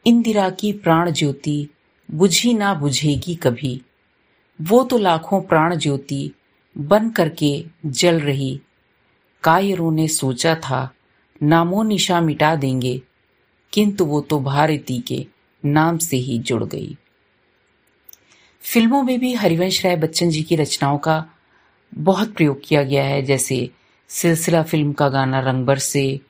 इंदिरा 0.06 0.50
की 0.50 0.72
प्राण 0.72 1.10
ज्योति 1.10 1.68
बुझी 2.10 2.54
ना 2.54 2.74
बुझेगी 2.74 3.34
कभी, 3.34 3.82
वो 4.62 4.84
तो 4.84 4.98
लाखों 4.98 5.40
प्राण 5.40 5.76
ज्योति 5.76 6.32
बन 6.78 7.10
करके 7.10 7.64
जल 7.86 8.20
रही। 8.20 8.60
कायरों 9.42 9.92
ने 9.92 10.08
सोचा 10.08 10.54
था, 10.54 10.94
नामो 11.42 11.82
निशा 11.82 12.20
मिटा 12.20 12.56
देंगे 12.56 13.02
किंतु 13.72 14.04
वो 14.04 14.20
तो 14.20 14.40
भारती 14.40 14.98
के 14.98 15.26
नाम 15.64 15.98
से 15.98 16.16
ही 16.16 16.38
जुड़ 16.38 16.64
गई। 16.64 16.96
फ़िल्मों 18.62 19.02
में 19.02 19.20
भी 19.20 19.34
हरिवंश 19.34 19.84
राय 19.84 19.96
बच्चन 19.96 20.30
जी 20.30 20.42
की 20.42 20.56
रचनाओं 20.56 20.98
का 20.98 21.24
बहुत 21.94 22.34
प्रयोग 22.34 22.60
किया 22.64 22.82
गया 22.82 23.04
है, 23.04 23.22
जैसे 23.22 23.70
सिलसिला 24.08 24.62
फ़िल्म 24.62 24.92
का 24.92 25.08
गाना 25.08 25.40
रंगबर 25.40 25.78
से, 25.78 26.20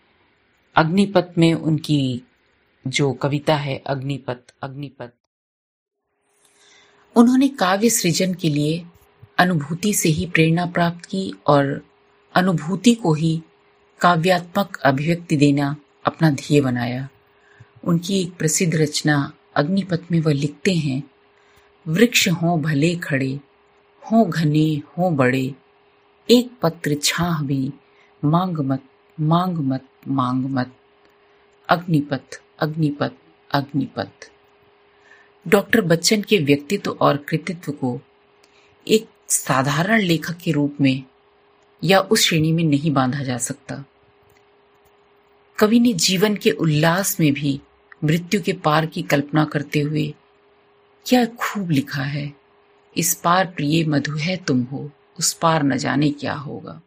अग्निपथ 0.76 1.38
में 1.38 1.54
उनकी 1.54 2.22
जो 2.86 3.12
कविता 3.12 3.56
है, 3.56 3.82
अग्निपथ 3.86 4.54
अग्निपथ। 4.62 5.10
उन्होंने 7.16 7.48
काव्य 7.48 7.90
सृजन 7.90 8.34
के 8.34 8.48
लिए 8.48 8.84
अनुभूति 9.38 9.94
से 9.94 10.08
ही 10.08 10.26
प्रेरणा 10.26 10.66
प्राप्त 10.66 11.06
की 11.06 11.34
और 11.46 11.86
अनुभूति 12.34 12.94
को 12.94 13.14
ही 13.14 13.42
काव्यात्मक 14.00 14.76
अभिव्यक्ति 14.76 15.36
देना 15.36 15.76
अपना 16.04 16.30
ध्येय 16.30 16.60
बनाया। 16.60 17.08
उनकी 17.84 18.20
एक 18.20 18.32
प्रसिद्ध 18.32 18.74
रचना 18.74 19.32
अग्निपथ 19.56 19.98
में 20.10 20.20
वह 20.20 20.32
लिखते 20.32 20.74
हैं, 20.74 21.02
वृक्ष 21.88 22.28
हो 22.28 22.58
भले 22.58 22.94
खड़े, 22.96 23.40
हो 24.02 24.24
घने, 24.24 24.74
हो 24.76 25.10
बड़े, 25.10 25.54
एक 26.30 26.50
पत्र 26.62 26.96
छाह 27.02 27.42
भी, 27.42 27.72
मांग 28.24 28.58
मत 28.58 28.82
मांग 29.20 29.58
मत 29.58 29.86
मांग 30.08 30.44
मत, 30.44 30.72
अग्निपथ 31.68 32.40
अग्निपथ 32.58 33.12
अग्निपथ। 33.50 34.30
डॉक्टर 35.48 35.80
बच्चन 35.80 36.22
के 36.22 36.38
व्यक्तित्व 36.38 36.90
और 36.90 37.16
कृतित्व 37.16 37.72
को 37.72 38.00
एक 38.88 39.08
साधारण 39.28 40.00
लेखक 40.00 40.36
के 40.36 40.52
रूप 40.52 40.76
में 40.80 41.02
या 41.84 42.00
उस 42.00 42.20
श्रेणी 42.20 42.52
में 42.52 42.64
नहीं 42.64 42.90
बांधा 42.90 43.22
जा 43.22 43.38
सकता। 43.38 43.84
कवि 45.58 45.80
ने 45.80 45.92
जीवन 45.92 46.36
के 46.36 46.50
उल्लास 46.50 47.20
में 47.20 47.32
भी 47.32 47.60
मृत्यु 48.02 48.40
के 48.42 48.52
पार 48.64 48.86
की 48.86 49.02
कल्पना 49.02 49.44
करते 49.44 49.80
हुए, 49.80 50.14
क्या 51.06 51.24
खूब 51.38 51.70
लिखा 51.70 52.02
है, 52.02 52.32
इस 52.96 53.14
पार 53.14 53.46
प्रिय 53.46 53.84
मधु 53.86 54.16
है 54.16 54.36
तुम 54.44 54.62
हो, 54.62 54.90
उस 55.18 55.32
पार 55.32 55.62
न 55.62 55.76
जाने 55.76 56.10
क्या 56.10 56.34
होगा? 56.34 56.80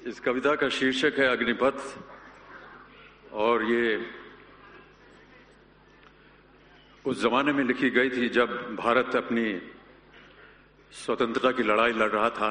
इस 0.00 0.20
कविता 0.20 0.54
का 0.54 0.68
शीर्षक 0.68 1.18
है 1.18 1.26
अग्निपथ, 1.26 1.82
और 3.32 3.64
ये 3.64 4.00
उस 7.04 7.22
जमाने 7.22 7.52
में 7.52 7.64
लिखी 7.64 7.90
गई 7.90 8.10
थी 8.10 8.28
जब 8.28 8.54
भारत 8.76 9.16
अपनी 9.16 9.44
स्वतंत्रता 10.92 11.50
की 11.52 11.62
लड़ाई 11.62 11.92
लड़ 11.92 12.10
रहा 12.10 12.30
था, 12.30 12.50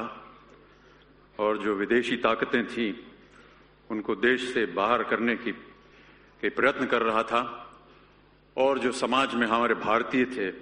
और 1.38 1.58
जो 1.58 1.74
विदेशी 1.74 2.16
ताकतें 2.16 2.66
थीं 2.66 2.92
उनको 3.90 4.14
देश 4.14 4.54
से 4.54 4.66
बाहर 4.66 5.02
करने 5.02 5.36
की 5.36 5.52
के 6.40 6.48
प्रयत्न 6.48 6.86
कर 6.86 7.02
रहा 7.02 7.22
था। 7.22 7.62
और 8.56 8.78
जो 8.78 8.92
समाज 8.92 9.34
में 9.34 9.46
हमारे 9.46 9.74
भारतीय 9.74 10.24
थे 10.24 10.52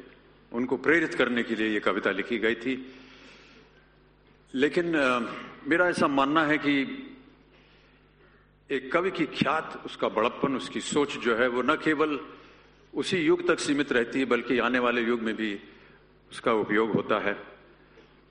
उनको 0.53 0.77
प्रेरित 0.77 1.15
करने 1.15 1.43
के 1.43 1.55
लिए 1.55 1.69
ये 1.69 1.81
कविता 1.81 2.11
लिखी 2.11 2.39
गई 2.39 2.55
थी। 2.55 2.95
लेकिन 4.55 4.95
अ, 4.95 5.19
मेरा 5.67 5.89
ऐसा 5.89 6.07
मानना 6.07 6.45
है 6.45 6.59
कि 6.59 6.75
एक 8.71 8.93
कवि 8.93 9.11
की 9.11 9.27
ख्यात 9.27 9.83
उसका 9.87 10.09
बड़प्पन 10.09 10.57
उसकी 10.57 10.81
सोच 10.81 11.19
जो 11.19 11.37
है 11.37 11.49
वो 11.49 11.63
न 11.63 11.75
केवल 11.75 12.21
उसी 12.95 13.17
युग 13.17 13.49
तक 13.49 13.59
सीमित 13.59 13.93
रहती 13.93 14.19
है 14.19 14.25
बल्कि 14.25 14.59
आने 14.59 14.79
वाले 14.79 15.03
युग 15.03 15.21
में 15.21 15.37
भी 15.37 15.61
उसका 16.33 16.53
उपयोग 16.53 16.91
होता 16.91 17.19
है। 17.19 17.35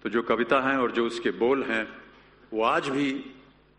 तो 0.03 0.09
जो 0.09 0.21
कविता 0.21 0.61
है 0.61 0.77
और 0.77 0.91
जो 0.91 1.05
उसके 1.07 1.31
बोल 1.31 1.63
हैं 1.63 1.87
वो 2.53 2.63
आज 2.63 2.89
भी 2.89 3.25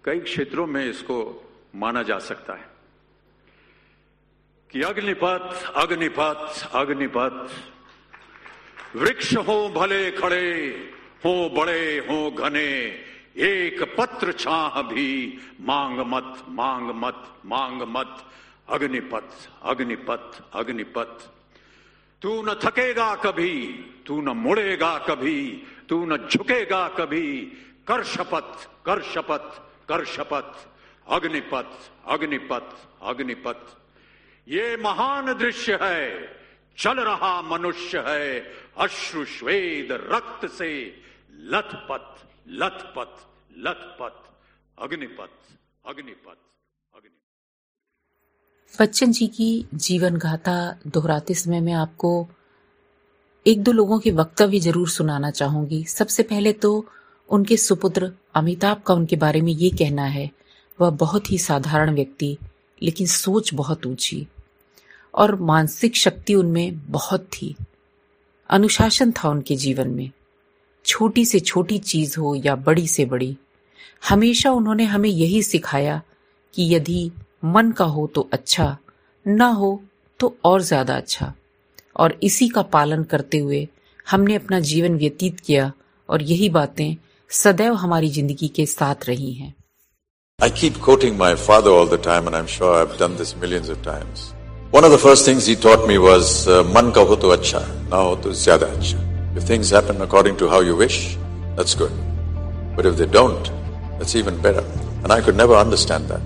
कई 0.04 0.20
क्षेत्रों 0.20 0.66
में 0.66 0.90
इसको 0.90 1.44
माना 1.74 2.02
जा 2.02 2.18
सकता 2.18 2.54
है 2.54 2.68
कि 4.70 4.82
अग्निपथ 4.82 5.72
अग्निपथ 5.74 6.70
अग्निपथ 6.74 7.50
वृक्ष 8.96 9.36
हो 9.36 9.68
भले 9.68 10.10
खड़े, 10.10 10.70
हो 11.24 11.48
बड़े, 11.48 11.98
हो 11.98 12.30
घने, 12.30 13.00
एक 13.36 13.96
पत्र 13.98 14.32
छाह 14.32 14.82
भी 14.82 15.38
मांग 15.60 15.98
मत 15.98 16.44
मांग 16.48 16.90
मत 16.90 17.34
मांग 17.46 17.82
मत। 17.82 18.30
अग्निपथ 18.68 19.48
अग्निपथ 19.62 20.42
अग्निपथ। 20.52 21.30
तू 22.22 22.42
न 22.42 22.54
थकेगा 22.54 23.14
कभी, 23.14 23.84
तू 24.06 24.20
न 24.20 24.28
मुड़ेगा 24.28 24.98
कभी, 24.98 25.62
तू 25.88 26.06
न 26.06 26.16
झुकेगा 26.16 26.88
कभी। 26.88 27.40
कर 27.86 28.02
शपथ 28.04 28.68
कर 28.86 29.02
शपथ 29.02 29.73
कर 29.88 30.04
शपथ 30.06 30.50
अग्निपथ 31.06 31.72
अग्निपथ 32.08 32.68
अग्निपथ। 33.02 33.62
ये 34.46 34.76
महान 34.76 35.32
दृश्य 35.34 35.78
है, 35.82 36.02
चल 36.78 37.00
रहा 37.00 37.40
मनुष्य 37.42 37.98
है, 38.06 38.40
अश्रु 38.78 39.24
श्वेद 39.26 39.92
रक्त 39.92 40.46
से 40.52 40.70
लथपथ 41.44 42.10
लथपथ 42.52 43.14
लथपथ, 43.58 44.16
अग्निपथ 44.78 45.34
अग्निपथ, 45.84 46.38
अग्नि। 46.92 47.10
बच्चन 48.74 49.12
जी 49.12 49.26
की 49.28 49.66
जीवन 49.76 50.16
गाथा 50.16 50.56
दोहराते 50.86 51.34
समय 51.34 51.60
मैं 51.60 51.72
आपको 51.74 52.10
एक 53.46 53.62
दो 53.62 53.72
लोगों 53.72 53.98
के 54.00 54.10
वक्तव्य 54.12 54.60
ज़रूर 54.60 54.88
सुनाना 54.88 55.30
चाहूँगी। 55.32 55.84
सबसे 55.88 56.22
पहले 56.22 56.52
तो 56.54 56.70
उनके 57.28 57.56
सुपुत्र 57.56 58.12
अमिताभ 58.34 58.82
का 58.86 58.94
उनके 58.94 59.16
बारे 59.16 59.40
में 59.40 59.52
ये 59.52 59.70
कहना 59.70 60.04
है, 60.04 60.30
वह 60.78 60.90
बहुत 60.90 61.30
ही 61.32 61.38
साधारण 61.38 61.94
व्यक्ति, 61.94 62.36
लेकिन 62.82 63.06
सोच 63.06 63.52
बहुत 63.54 63.86
ऊँची 63.86 64.26
और 65.14 65.34
मानसिक 65.34 65.96
शक्ति 65.96 66.34
उनमें 66.34 66.80
बहुत 66.90 67.24
थी। 67.24 67.54
अनुशासन 68.50 69.12
था 69.12 69.28
उनके 69.28 69.56
जीवन 69.56 69.88
में। 69.88 70.10
छोटी 70.84 71.24
से 71.24 71.40
छोटी 71.40 71.78
चीज़ 71.78 72.18
हो 72.20 72.34
या 72.34 72.54
बड़ी 72.56 72.86
से 72.88 73.04
बड़ी, 73.04 73.36
हमेशा 74.08 74.50
उन्होंने 74.50 74.84
हमें 74.84 75.08
यही 75.10 75.42
सिखाया 75.42 76.02
कि 76.54 76.74
यदि 76.74 77.10
मन 77.44 77.70
का 77.72 77.84
हो 77.84 78.06
तो 78.06 78.28
अच्छा 78.32 78.76
ना 79.26 79.46
हो 79.46 79.82
तो 80.20 80.36
और 80.44 80.60
ज़्यादा 80.62 80.96
अच्छा। 80.96 81.32
और 81.96 82.18
इसी 82.22 82.48
का 82.48 82.62
पालन 82.62 83.02
करते 83.04 83.38
हुए 83.38 83.68
हमने 84.06 84.34
अपना 84.34 84.60
जीवन 84.60 84.96
व्यतीत 84.96 85.40
किया 85.40 85.72
और 86.08 86.22
यही 86.22 86.48
बातें 86.48 86.96
सदैव 87.34 87.74
हमारी 87.74 88.08
ज़िंदगी 88.10 88.48
के 88.56 88.66
साथ 88.66 89.08
रही 89.08 89.32
हैं 89.32 89.54
I 90.42 90.50
keep 90.50 90.78
quoting 90.86 91.16
my 91.18 91.34
father 91.46 91.70
all 91.70 91.86
the 91.86 91.98
time, 92.06 92.26
and 92.28 92.36
I'm 92.36 92.46
sure 92.46 92.74
I've 92.80 92.96
done 92.98 93.16
this 93.16 93.34
millions 93.42 93.68
of 93.74 93.82
times. 93.82 94.22
One 94.70 94.84
of 94.84 94.92
the 94.94 94.98
first 94.98 95.28
things 95.28 95.46
he 95.46 95.56
taught 95.64 95.88
me 95.88 95.98
was, 96.04 96.32
uh, 96.48 96.62
"Man 96.76 96.92
ka 96.92 97.04
ho 97.10 97.16
to 97.24 97.32
acha, 97.36 97.62
na 97.90 98.02
ho 98.08 98.14
to 98.26 98.34
zyada 98.44 98.70
acha." 98.78 99.04
If 99.36 99.44
things 99.50 99.70
happen 99.70 100.00
according 100.00 100.36
to 100.42 100.48
how 100.48 100.60
you 100.70 100.76
wish, 100.76 101.18
that's 101.56 101.74
good. 101.74 101.92
But 102.76 102.86
if 102.86 102.96
they 102.96 103.06
don't, 103.06 103.50
that's 103.98 104.14
even 104.14 104.40
better. 104.48 104.64
And 105.02 105.12
I 105.12 105.20
could 105.20 105.36
never 105.36 105.54
understand 105.54 106.08
that. 106.08 106.20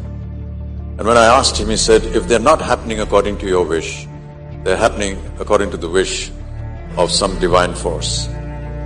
And 0.99 1.07
when 1.07 1.17
I 1.17 1.27
asked 1.27 1.57
him, 1.57 1.69
he 1.69 1.77
said, 1.77 2.05
if 2.21 2.27
they're 2.29 2.49
not 2.53 2.61
happening 2.61 3.01
according 3.01 3.39
to 3.39 3.47
your 3.47 3.65
wish, 3.65 4.07
they're 4.65 4.77
happening 4.77 5.17
according 5.39 5.71
to 5.71 5.77
the 5.77 5.89
wish 5.89 6.31
of 6.97 7.11
some 7.11 7.39
divine 7.39 7.75
force. 7.75 8.29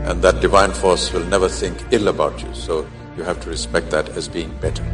And 0.04 0.20
that 0.20 0.40
divine 0.40 0.72
force 0.72 1.12
will 1.12 1.26
never 1.26 1.48
think 1.48 1.82
ill 1.92 2.08
about 2.08 2.40
you. 2.42 2.52
So 2.54 2.86
you 3.16 3.22
have 3.22 3.40
to 3.42 3.50
respect 3.50 3.90
that 3.90 4.08
as 4.16 4.28
being 4.28 4.52
better. 4.62 4.86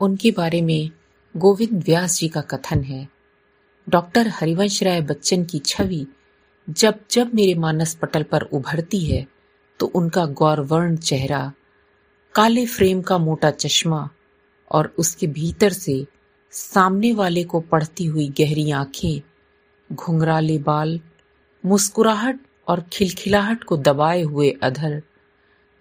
उनके 0.00 0.30
बारे 0.30 0.60
में 0.62 0.90
गोविंद 1.34 1.82
व्यास 1.86 2.16
जी 2.18 2.28
का 2.28 2.40
कथन 2.40 2.82
है 2.84 3.06
doctor 3.88 4.28
Harivansh 4.28 4.82
Rai 4.82 5.00
Bachchan 5.00 5.44
की 5.44 5.58
छवि, 5.58 6.06
जब 6.70 6.98
जब 7.10 7.34
मेरे 7.34 7.54
मानस 7.54 7.94
पटल 7.94 8.22
पर 8.22 8.42
उभरती 8.52 9.00
है 9.04 9.26
तो 9.80 9.86
उनका 9.86 10.24
गौरवर्ण 10.40 10.96
चेहरा, 10.96 11.52
काले 12.34 12.66
फ्रेम 12.66 13.02
का 13.02 13.18
मोटा 13.18 13.50
चश्मा 13.50 14.08
और 14.70 14.92
उसके 14.98 15.26
भीतर 15.26 15.72
से 15.72 16.06
सामने 16.52 17.12
वाले 17.12 17.44
को 17.44 17.60
पढ़ती 17.60 18.04
हुई 18.04 18.28
गहरी 18.40 18.70
आँखें, 18.70 19.20
घुंघराले 19.92 20.58
बाल, 20.58 21.00
मुस्कुराहट 21.64 22.40
और 22.68 22.84
खिलखिलाहट 22.92 23.64
को 23.64 23.76
दबाए 23.76 24.22
हुए 24.22 24.50
अधर, 24.62 25.02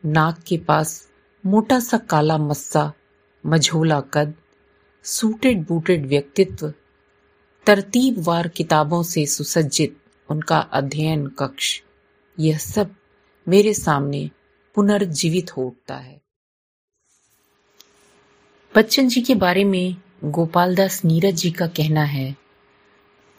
नाक 0.05 0.39
के 0.47 0.57
पास 0.57 1.07
मोटा 1.45 1.79
सा 1.79 1.97
काला 1.97 2.37
मस्सा, 2.37 2.93
मझोला 3.45 3.99
कद 4.01 4.33
सूटेड 5.03 5.65
बूटेड 5.67 6.05
व्यक्तित्व 6.05 6.73
तरतीबवार 7.65 8.47
किताबों 8.47 9.03
से 9.03 9.25
सुसज्जित 9.25 9.97
उनका 10.29 10.59
अध्ययन 10.59 11.27
कक्ष, 11.27 11.81
यह 12.39 12.57
सब 12.57 12.95
मेरे 13.47 13.73
सामने 13.73 14.29
पुनर्जीवित 14.75 15.57
हो 15.57 15.63
उठता 15.63 15.95
है। 15.95 16.21
बच्चन 18.75 19.07
जी 19.07 19.21
के 19.21 19.35
बारे 19.35 19.63
में 19.63 19.95
गोपाल 20.23 20.75
दास 20.75 21.05
नीरज 21.05 21.35
जी 21.35 21.51
का 21.51 21.67
कहना 21.67 22.03
है 22.03 22.42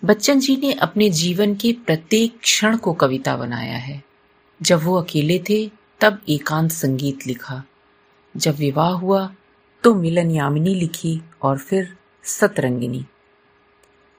बच्चन 0.04 0.40
जी 0.40 0.56
ने 0.56 0.72
अपने 0.72 1.10
जीवन 1.10 1.54
के 1.54 1.72
प्रत्येक 1.72 2.38
क्षण 2.40 2.76
को 2.76 2.92
कविता 2.92 3.36
बनाया 3.36 3.76
है। 3.76 4.02
जब 4.62 4.82
वो 4.82 5.00
अकेले 5.00 5.38
थे, 5.50 5.70
तब 6.00 6.22
एकांत 6.28 6.70
संगीत 6.70 7.26
लिखा। 7.26 7.64
जब 8.36 8.54
विवाह 8.54 8.90
हुआ 8.90 9.34
तो 9.82 9.94
मिलन 9.94 10.30
यामिनी 10.30 10.74
लिखी 10.74 11.20
और 11.42 11.58
फिर 11.58 11.96
सतरंगिनी। 12.24 13.04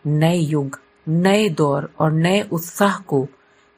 नए 0.06 0.38
युग, 0.38 0.82
नए 1.08 1.50
दौर 1.50 1.94
और 2.00 2.12
नए 2.12 2.42
उत्साह 2.42 2.98
को 2.98 3.28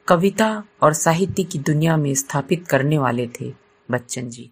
कविता 0.08 0.64
और 0.82 0.92
साहित्य 0.92 1.44
की 1.44 1.58
दुनिया 1.58 1.96
में 1.96 2.14
स्थापित 2.14 2.68
करने 2.68 2.98
वाले 2.98 3.28
थे 3.40 3.54
बच्चन 3.90 4.30
जी। 4.30 4.50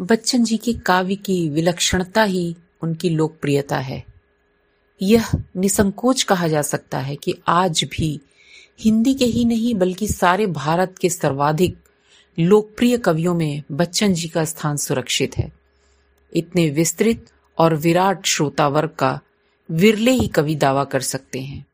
बच्चन 0.00 0.44
जी 0.44 0.56
के 0.56 0.72
काव्य 0.72 1.16
की 1.16 1.48
विलक्षणता 1.48 2.22
ही 2.22 2.56
उनकी 2.82 3.08
लोकप्रियता 3.08 3.78
है। 3.78 4.13
यह 5.00 5.30
निसंकोच 5.56 6.22
कहा 6.22 6.48
जा 6.48 6.62
सकता 6.62 6.98
है 6.98 7.16
कि 7.16 7.34
आज 7.48 7.84
भी 7.92 8.20
हिंदी 8.80 9.14
के 9.14 9.24
ही 9.24 9.44
नहीं 9.44 9.74
बल्कि 9.74 10.08
सारे 10.08 10.46
भारत 10.46 10.94
के 11.00 11.10
सर्वाधिक 11.10 11.76
लोकप्रिय 12.38 12.96
कवियों 12.98 13.34
में 13.34 13.62
बच्चन 13.72 14.14
जी 14.14 14.28
का 14.28 14.44
स्थान 14.44 14.76
सुरक्षित 14.76 15.36
है। 15.38 15.50
इतने 16.32 16.68
विस्तृत 16.70 17.26
और 17.58 17.74
विराट 17.76 18.26
श्रोता 18.26 18.68
वर्ग 18.68 18.90
का 18.98 19.18
विरले 19.68 20.10
ही 20.10 20.28
कवि 20.28 20.54
दावा 20.54 20.84
कर 20.84 21.00
सकते 21.00 21.40
हैं। 21.40 21.64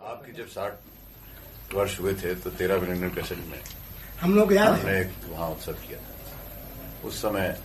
आपके 0.00 0.32
जब 0.32 0.48
साठ 0.48 1.74
वर्ष 1.74 1.98
हुए 2.00 2.14
थे 2.14 2.34
तो 2.34 2.50
तेरह 2.50 2.80
मिनट 2.80 3.14
कैसेट 3.14 3.38
में 3.38 3.60
हम 4.20 4.34
लोग 4.36 4.52
याद 4.52 4.72
हमने 4.72 5.00
वहाँ 5.28 5.48
उत्सव 5.50 5.72
किया। 5.72 5.98
था 5.98 7.08
उस 7.08 7.22
समय 7.22 7.56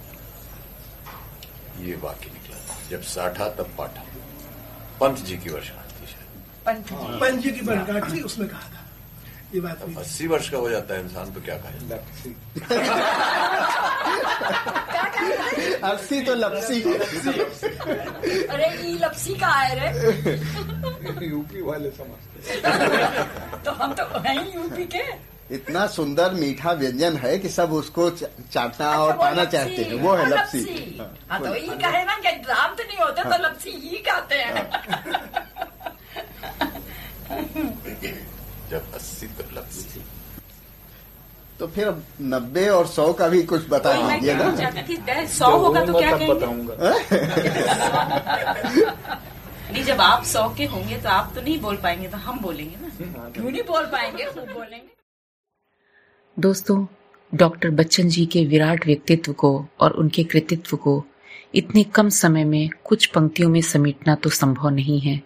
ये 1.79 1.95
वाक्य 1.95 2.29
निकला 2.29 2.57
था 2.59 2.77
जब 2.89 3.01
साठा 3.07 3.49
तब 3.49 3.73
पाठा। 3.77 4.05
पंत 5.01 5.17
जी 5.25 5.35
की 5.37 5.49
वर्षगांठ 5.49 5.89
थी 5.97 6.05
शायद। 6.07 6.27
पंच 7.21 7.43
की 7.45 7.61
बनगाट 7.61 8.03
थी 8.13 8.21
उसमें 8.21 8.47
कहा 8.49 8.59
था। 8.59 8.81
ये 9.53 9.59
बात 9.61 9.77
अस्सी 9.97 10.27
वर्ष 10.27 10.49
का 10.49 10.57
हो 10.57 10.69
जाता 10.69 10.93
है 10.93 10.99
इंसान 11.01 11.31
तो 11.33 11.41
क्या 11.41 11.55
कहे? 11.57 11.77
अस्सी 15.83 16.21
तो 16.21 16.33
लपसी। 16.35 16.81
अरे 18.45 18.67
ये 18.67 18.93
लपसी 18.99 19.33
का 19.35 19.47
है 19.47 19.71
रे। 19.79 19.87
यूपी 21.27 21.61
वाले 21.61 21.89
समझते 21.91 22.39
तो 23.65 23.71
हम 23.71 23.93
तो 23.93 24.03
हैं 24.19 24.37
यूपी 24.55 24.85
के। 24.95 25.03
इतना 25.51 25.85
सुंदर 25.87 26.33
मीठा 26.33 26.71
व्यंजन 26.71 27.15
है 27.17 27.37
कि 27.39 27.49
सब 27.49 27.71
उसको 27.73 28.09
चाटना 28.09 28.89
और 28.91 29.11
अच्छा, 29.11 29.23
पाना 29.23 29.45
चाहते 29.45 29.83
हैं। 29.83 29.93
वो 29.93 30.13
है 30.15 30.29
लपसी। 30.29 30.59
लपसी। 30.59 30.97
हाँ, 30.99 31.17
हाँ 31.29 31.39
तो 31.39 31.55
ये 31.55 31.75
कहे 31.83 32.03
ना 32.05 32.15
कि 32.15 32.29
राम 32.49 32.75
तो 32.75 32.83
नहीं 32.83 32.97
होते 32.97 33.23
तो 33.23 33.43
लपसी 33.43 33.69
ही 33.69 33.97
कहते 33.97 34.35
हैं। 34.35 34.69
जब 38.69 38.93
अस्सी 38.93 39.27
तो 39.27 39.43
लपसी। 39.59 40.03
तो 41.59 41.67
फिर 41.67 41.87
अब 41.87 42.03
नब्बे 42.21 42.67
और 42.69 42.87
सौ 42.87 43.13
का 43.13 43.27
भी 43.27 43.41
कुछ 43.43 43.65
बता 43.69 43.93
तो 43.95 44.09
दीजिए 44.11 44.33
ना। 44.35 44.55
चाहती 44.55 44.81
थी? 44.89 44.97
"दे, 44.97 45.27
सौ 45.27 45.49
होगा 45.57 45.85
तो 45.85 45.93
क्या 45.93 46.11
कहेंगे? 46.17 46.75
नहीं 49.73 49.83
जब 49.83 50.01
आप 50.01 50.23
सौ 50.25 50.47
के 50.49 50.65
होंगे 50.65 50.97
तो 50.97 51.09
आप 51.09 51.31
तो 51.35 51.41
नहीं 51.41 51.59
बोल 51.61 51.75
पाएँगे 51.77 52.07
तो 52.07 52.17
हम 52.17 52.39
बोलेंगे 52.39 52.75
ना। 52.81 53.29
क्यों 53.29 53.51
नहीं 53.51 53.63
बोल 53.63 53.85
पाएँगे? 53.85 54.25
खूब 54.25 54.53
बोलेंगे। 54.53 54.98
दोस्तों, 56.39 56.85
डॉक्टर 57.35 57.69
बच्चन 57.69 58.07
जी 58.07 58.25
के 58.25 58.45
विराट 58.45 58.85
व्यक्तित्व 58.85 59.33
को 59.33 59.65
और 59.79 59.91
उनके 59.91 60.23
कृतित्व 60.23 60.77
को 60.77 61.05
इतने 61.55 61.83
कम 61.83 62.09
समय 62.09 62.43
में 62.43 62.69
कुछ 62.83 63.05
पंक्तियों 63.05 63.49
में 63.49 63.61
समेटना 63.61 64.15
तो 64.15 64.29
संभव 64.29 64.69
नहीं 64.69 64.99
है। 64.99 65.21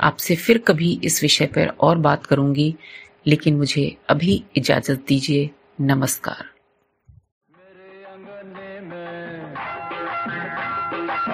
आपसे 0.00 0.36
फिर 0.36 0.58
कभी 0.58 1.00
इस 1.04 1.22
विषय 1.22 1.46
पर 1.46 1.68
और 1.68 1.98
बात 1.98 2.26
करूँगी, 2.26 2.74
लेकिन 3.26 3.56
मुझे 3.56 3.96
अभी 4.08 4.44
इजाज़त 4.56 5.04
दीजिए। 5.08 5.50
नमस्कार। 5.80 6.44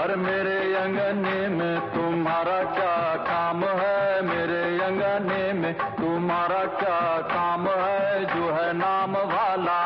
और 0.00 0.16
मेरे 0.16 0.74
अंगने 0.74 1.48
में 1.48 1.80
तुम्हारा 1.80 2.62
क्या 2.62 2.99
तुम्हारा 6.40 6.64
क्या 6.64 7.00
काम 7.32 7.66
है 7.68 8.24
जो 8.24 8.52
है 8.52 8.72
नाम 8.72 9.16
वाला। 9.32 9.80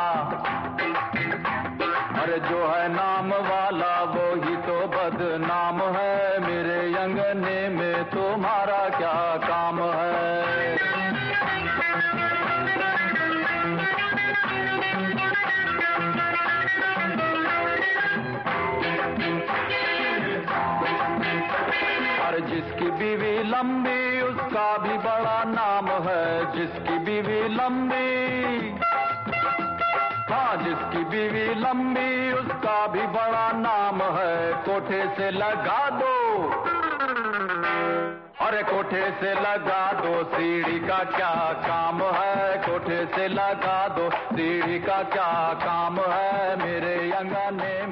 अरे 2.22 2.38
जो 2.40 2.60
है 2.68 2.88
नाम 2.88 3.13
से 35.24 35.30
लगा 35.30 35.90
दो। 35.90 36.42
अरे 38.46 38.62
कोठे 38.62 39.10
से 39.10 39.34
लगा 39.34 39.92
दो, 39.92 40.24
सीढ़ी 40.24 40.80
का 40.80 41.04
क्या 41.04 41.52
काम 41.52 42.02
है? 42.02 42.58
कोठे 42.58 43.06
से 43.06 43.28
लगा 43.28 43.88
दो, 43.88 44.10
सीढ़ी 44.10 44.78
का 44.78 45.02
क्या 45.02 45.54
काम 45.54 46.00
है? 46.00 46.56
मेरे 46.64 47.12
अंगने 47.12 47.83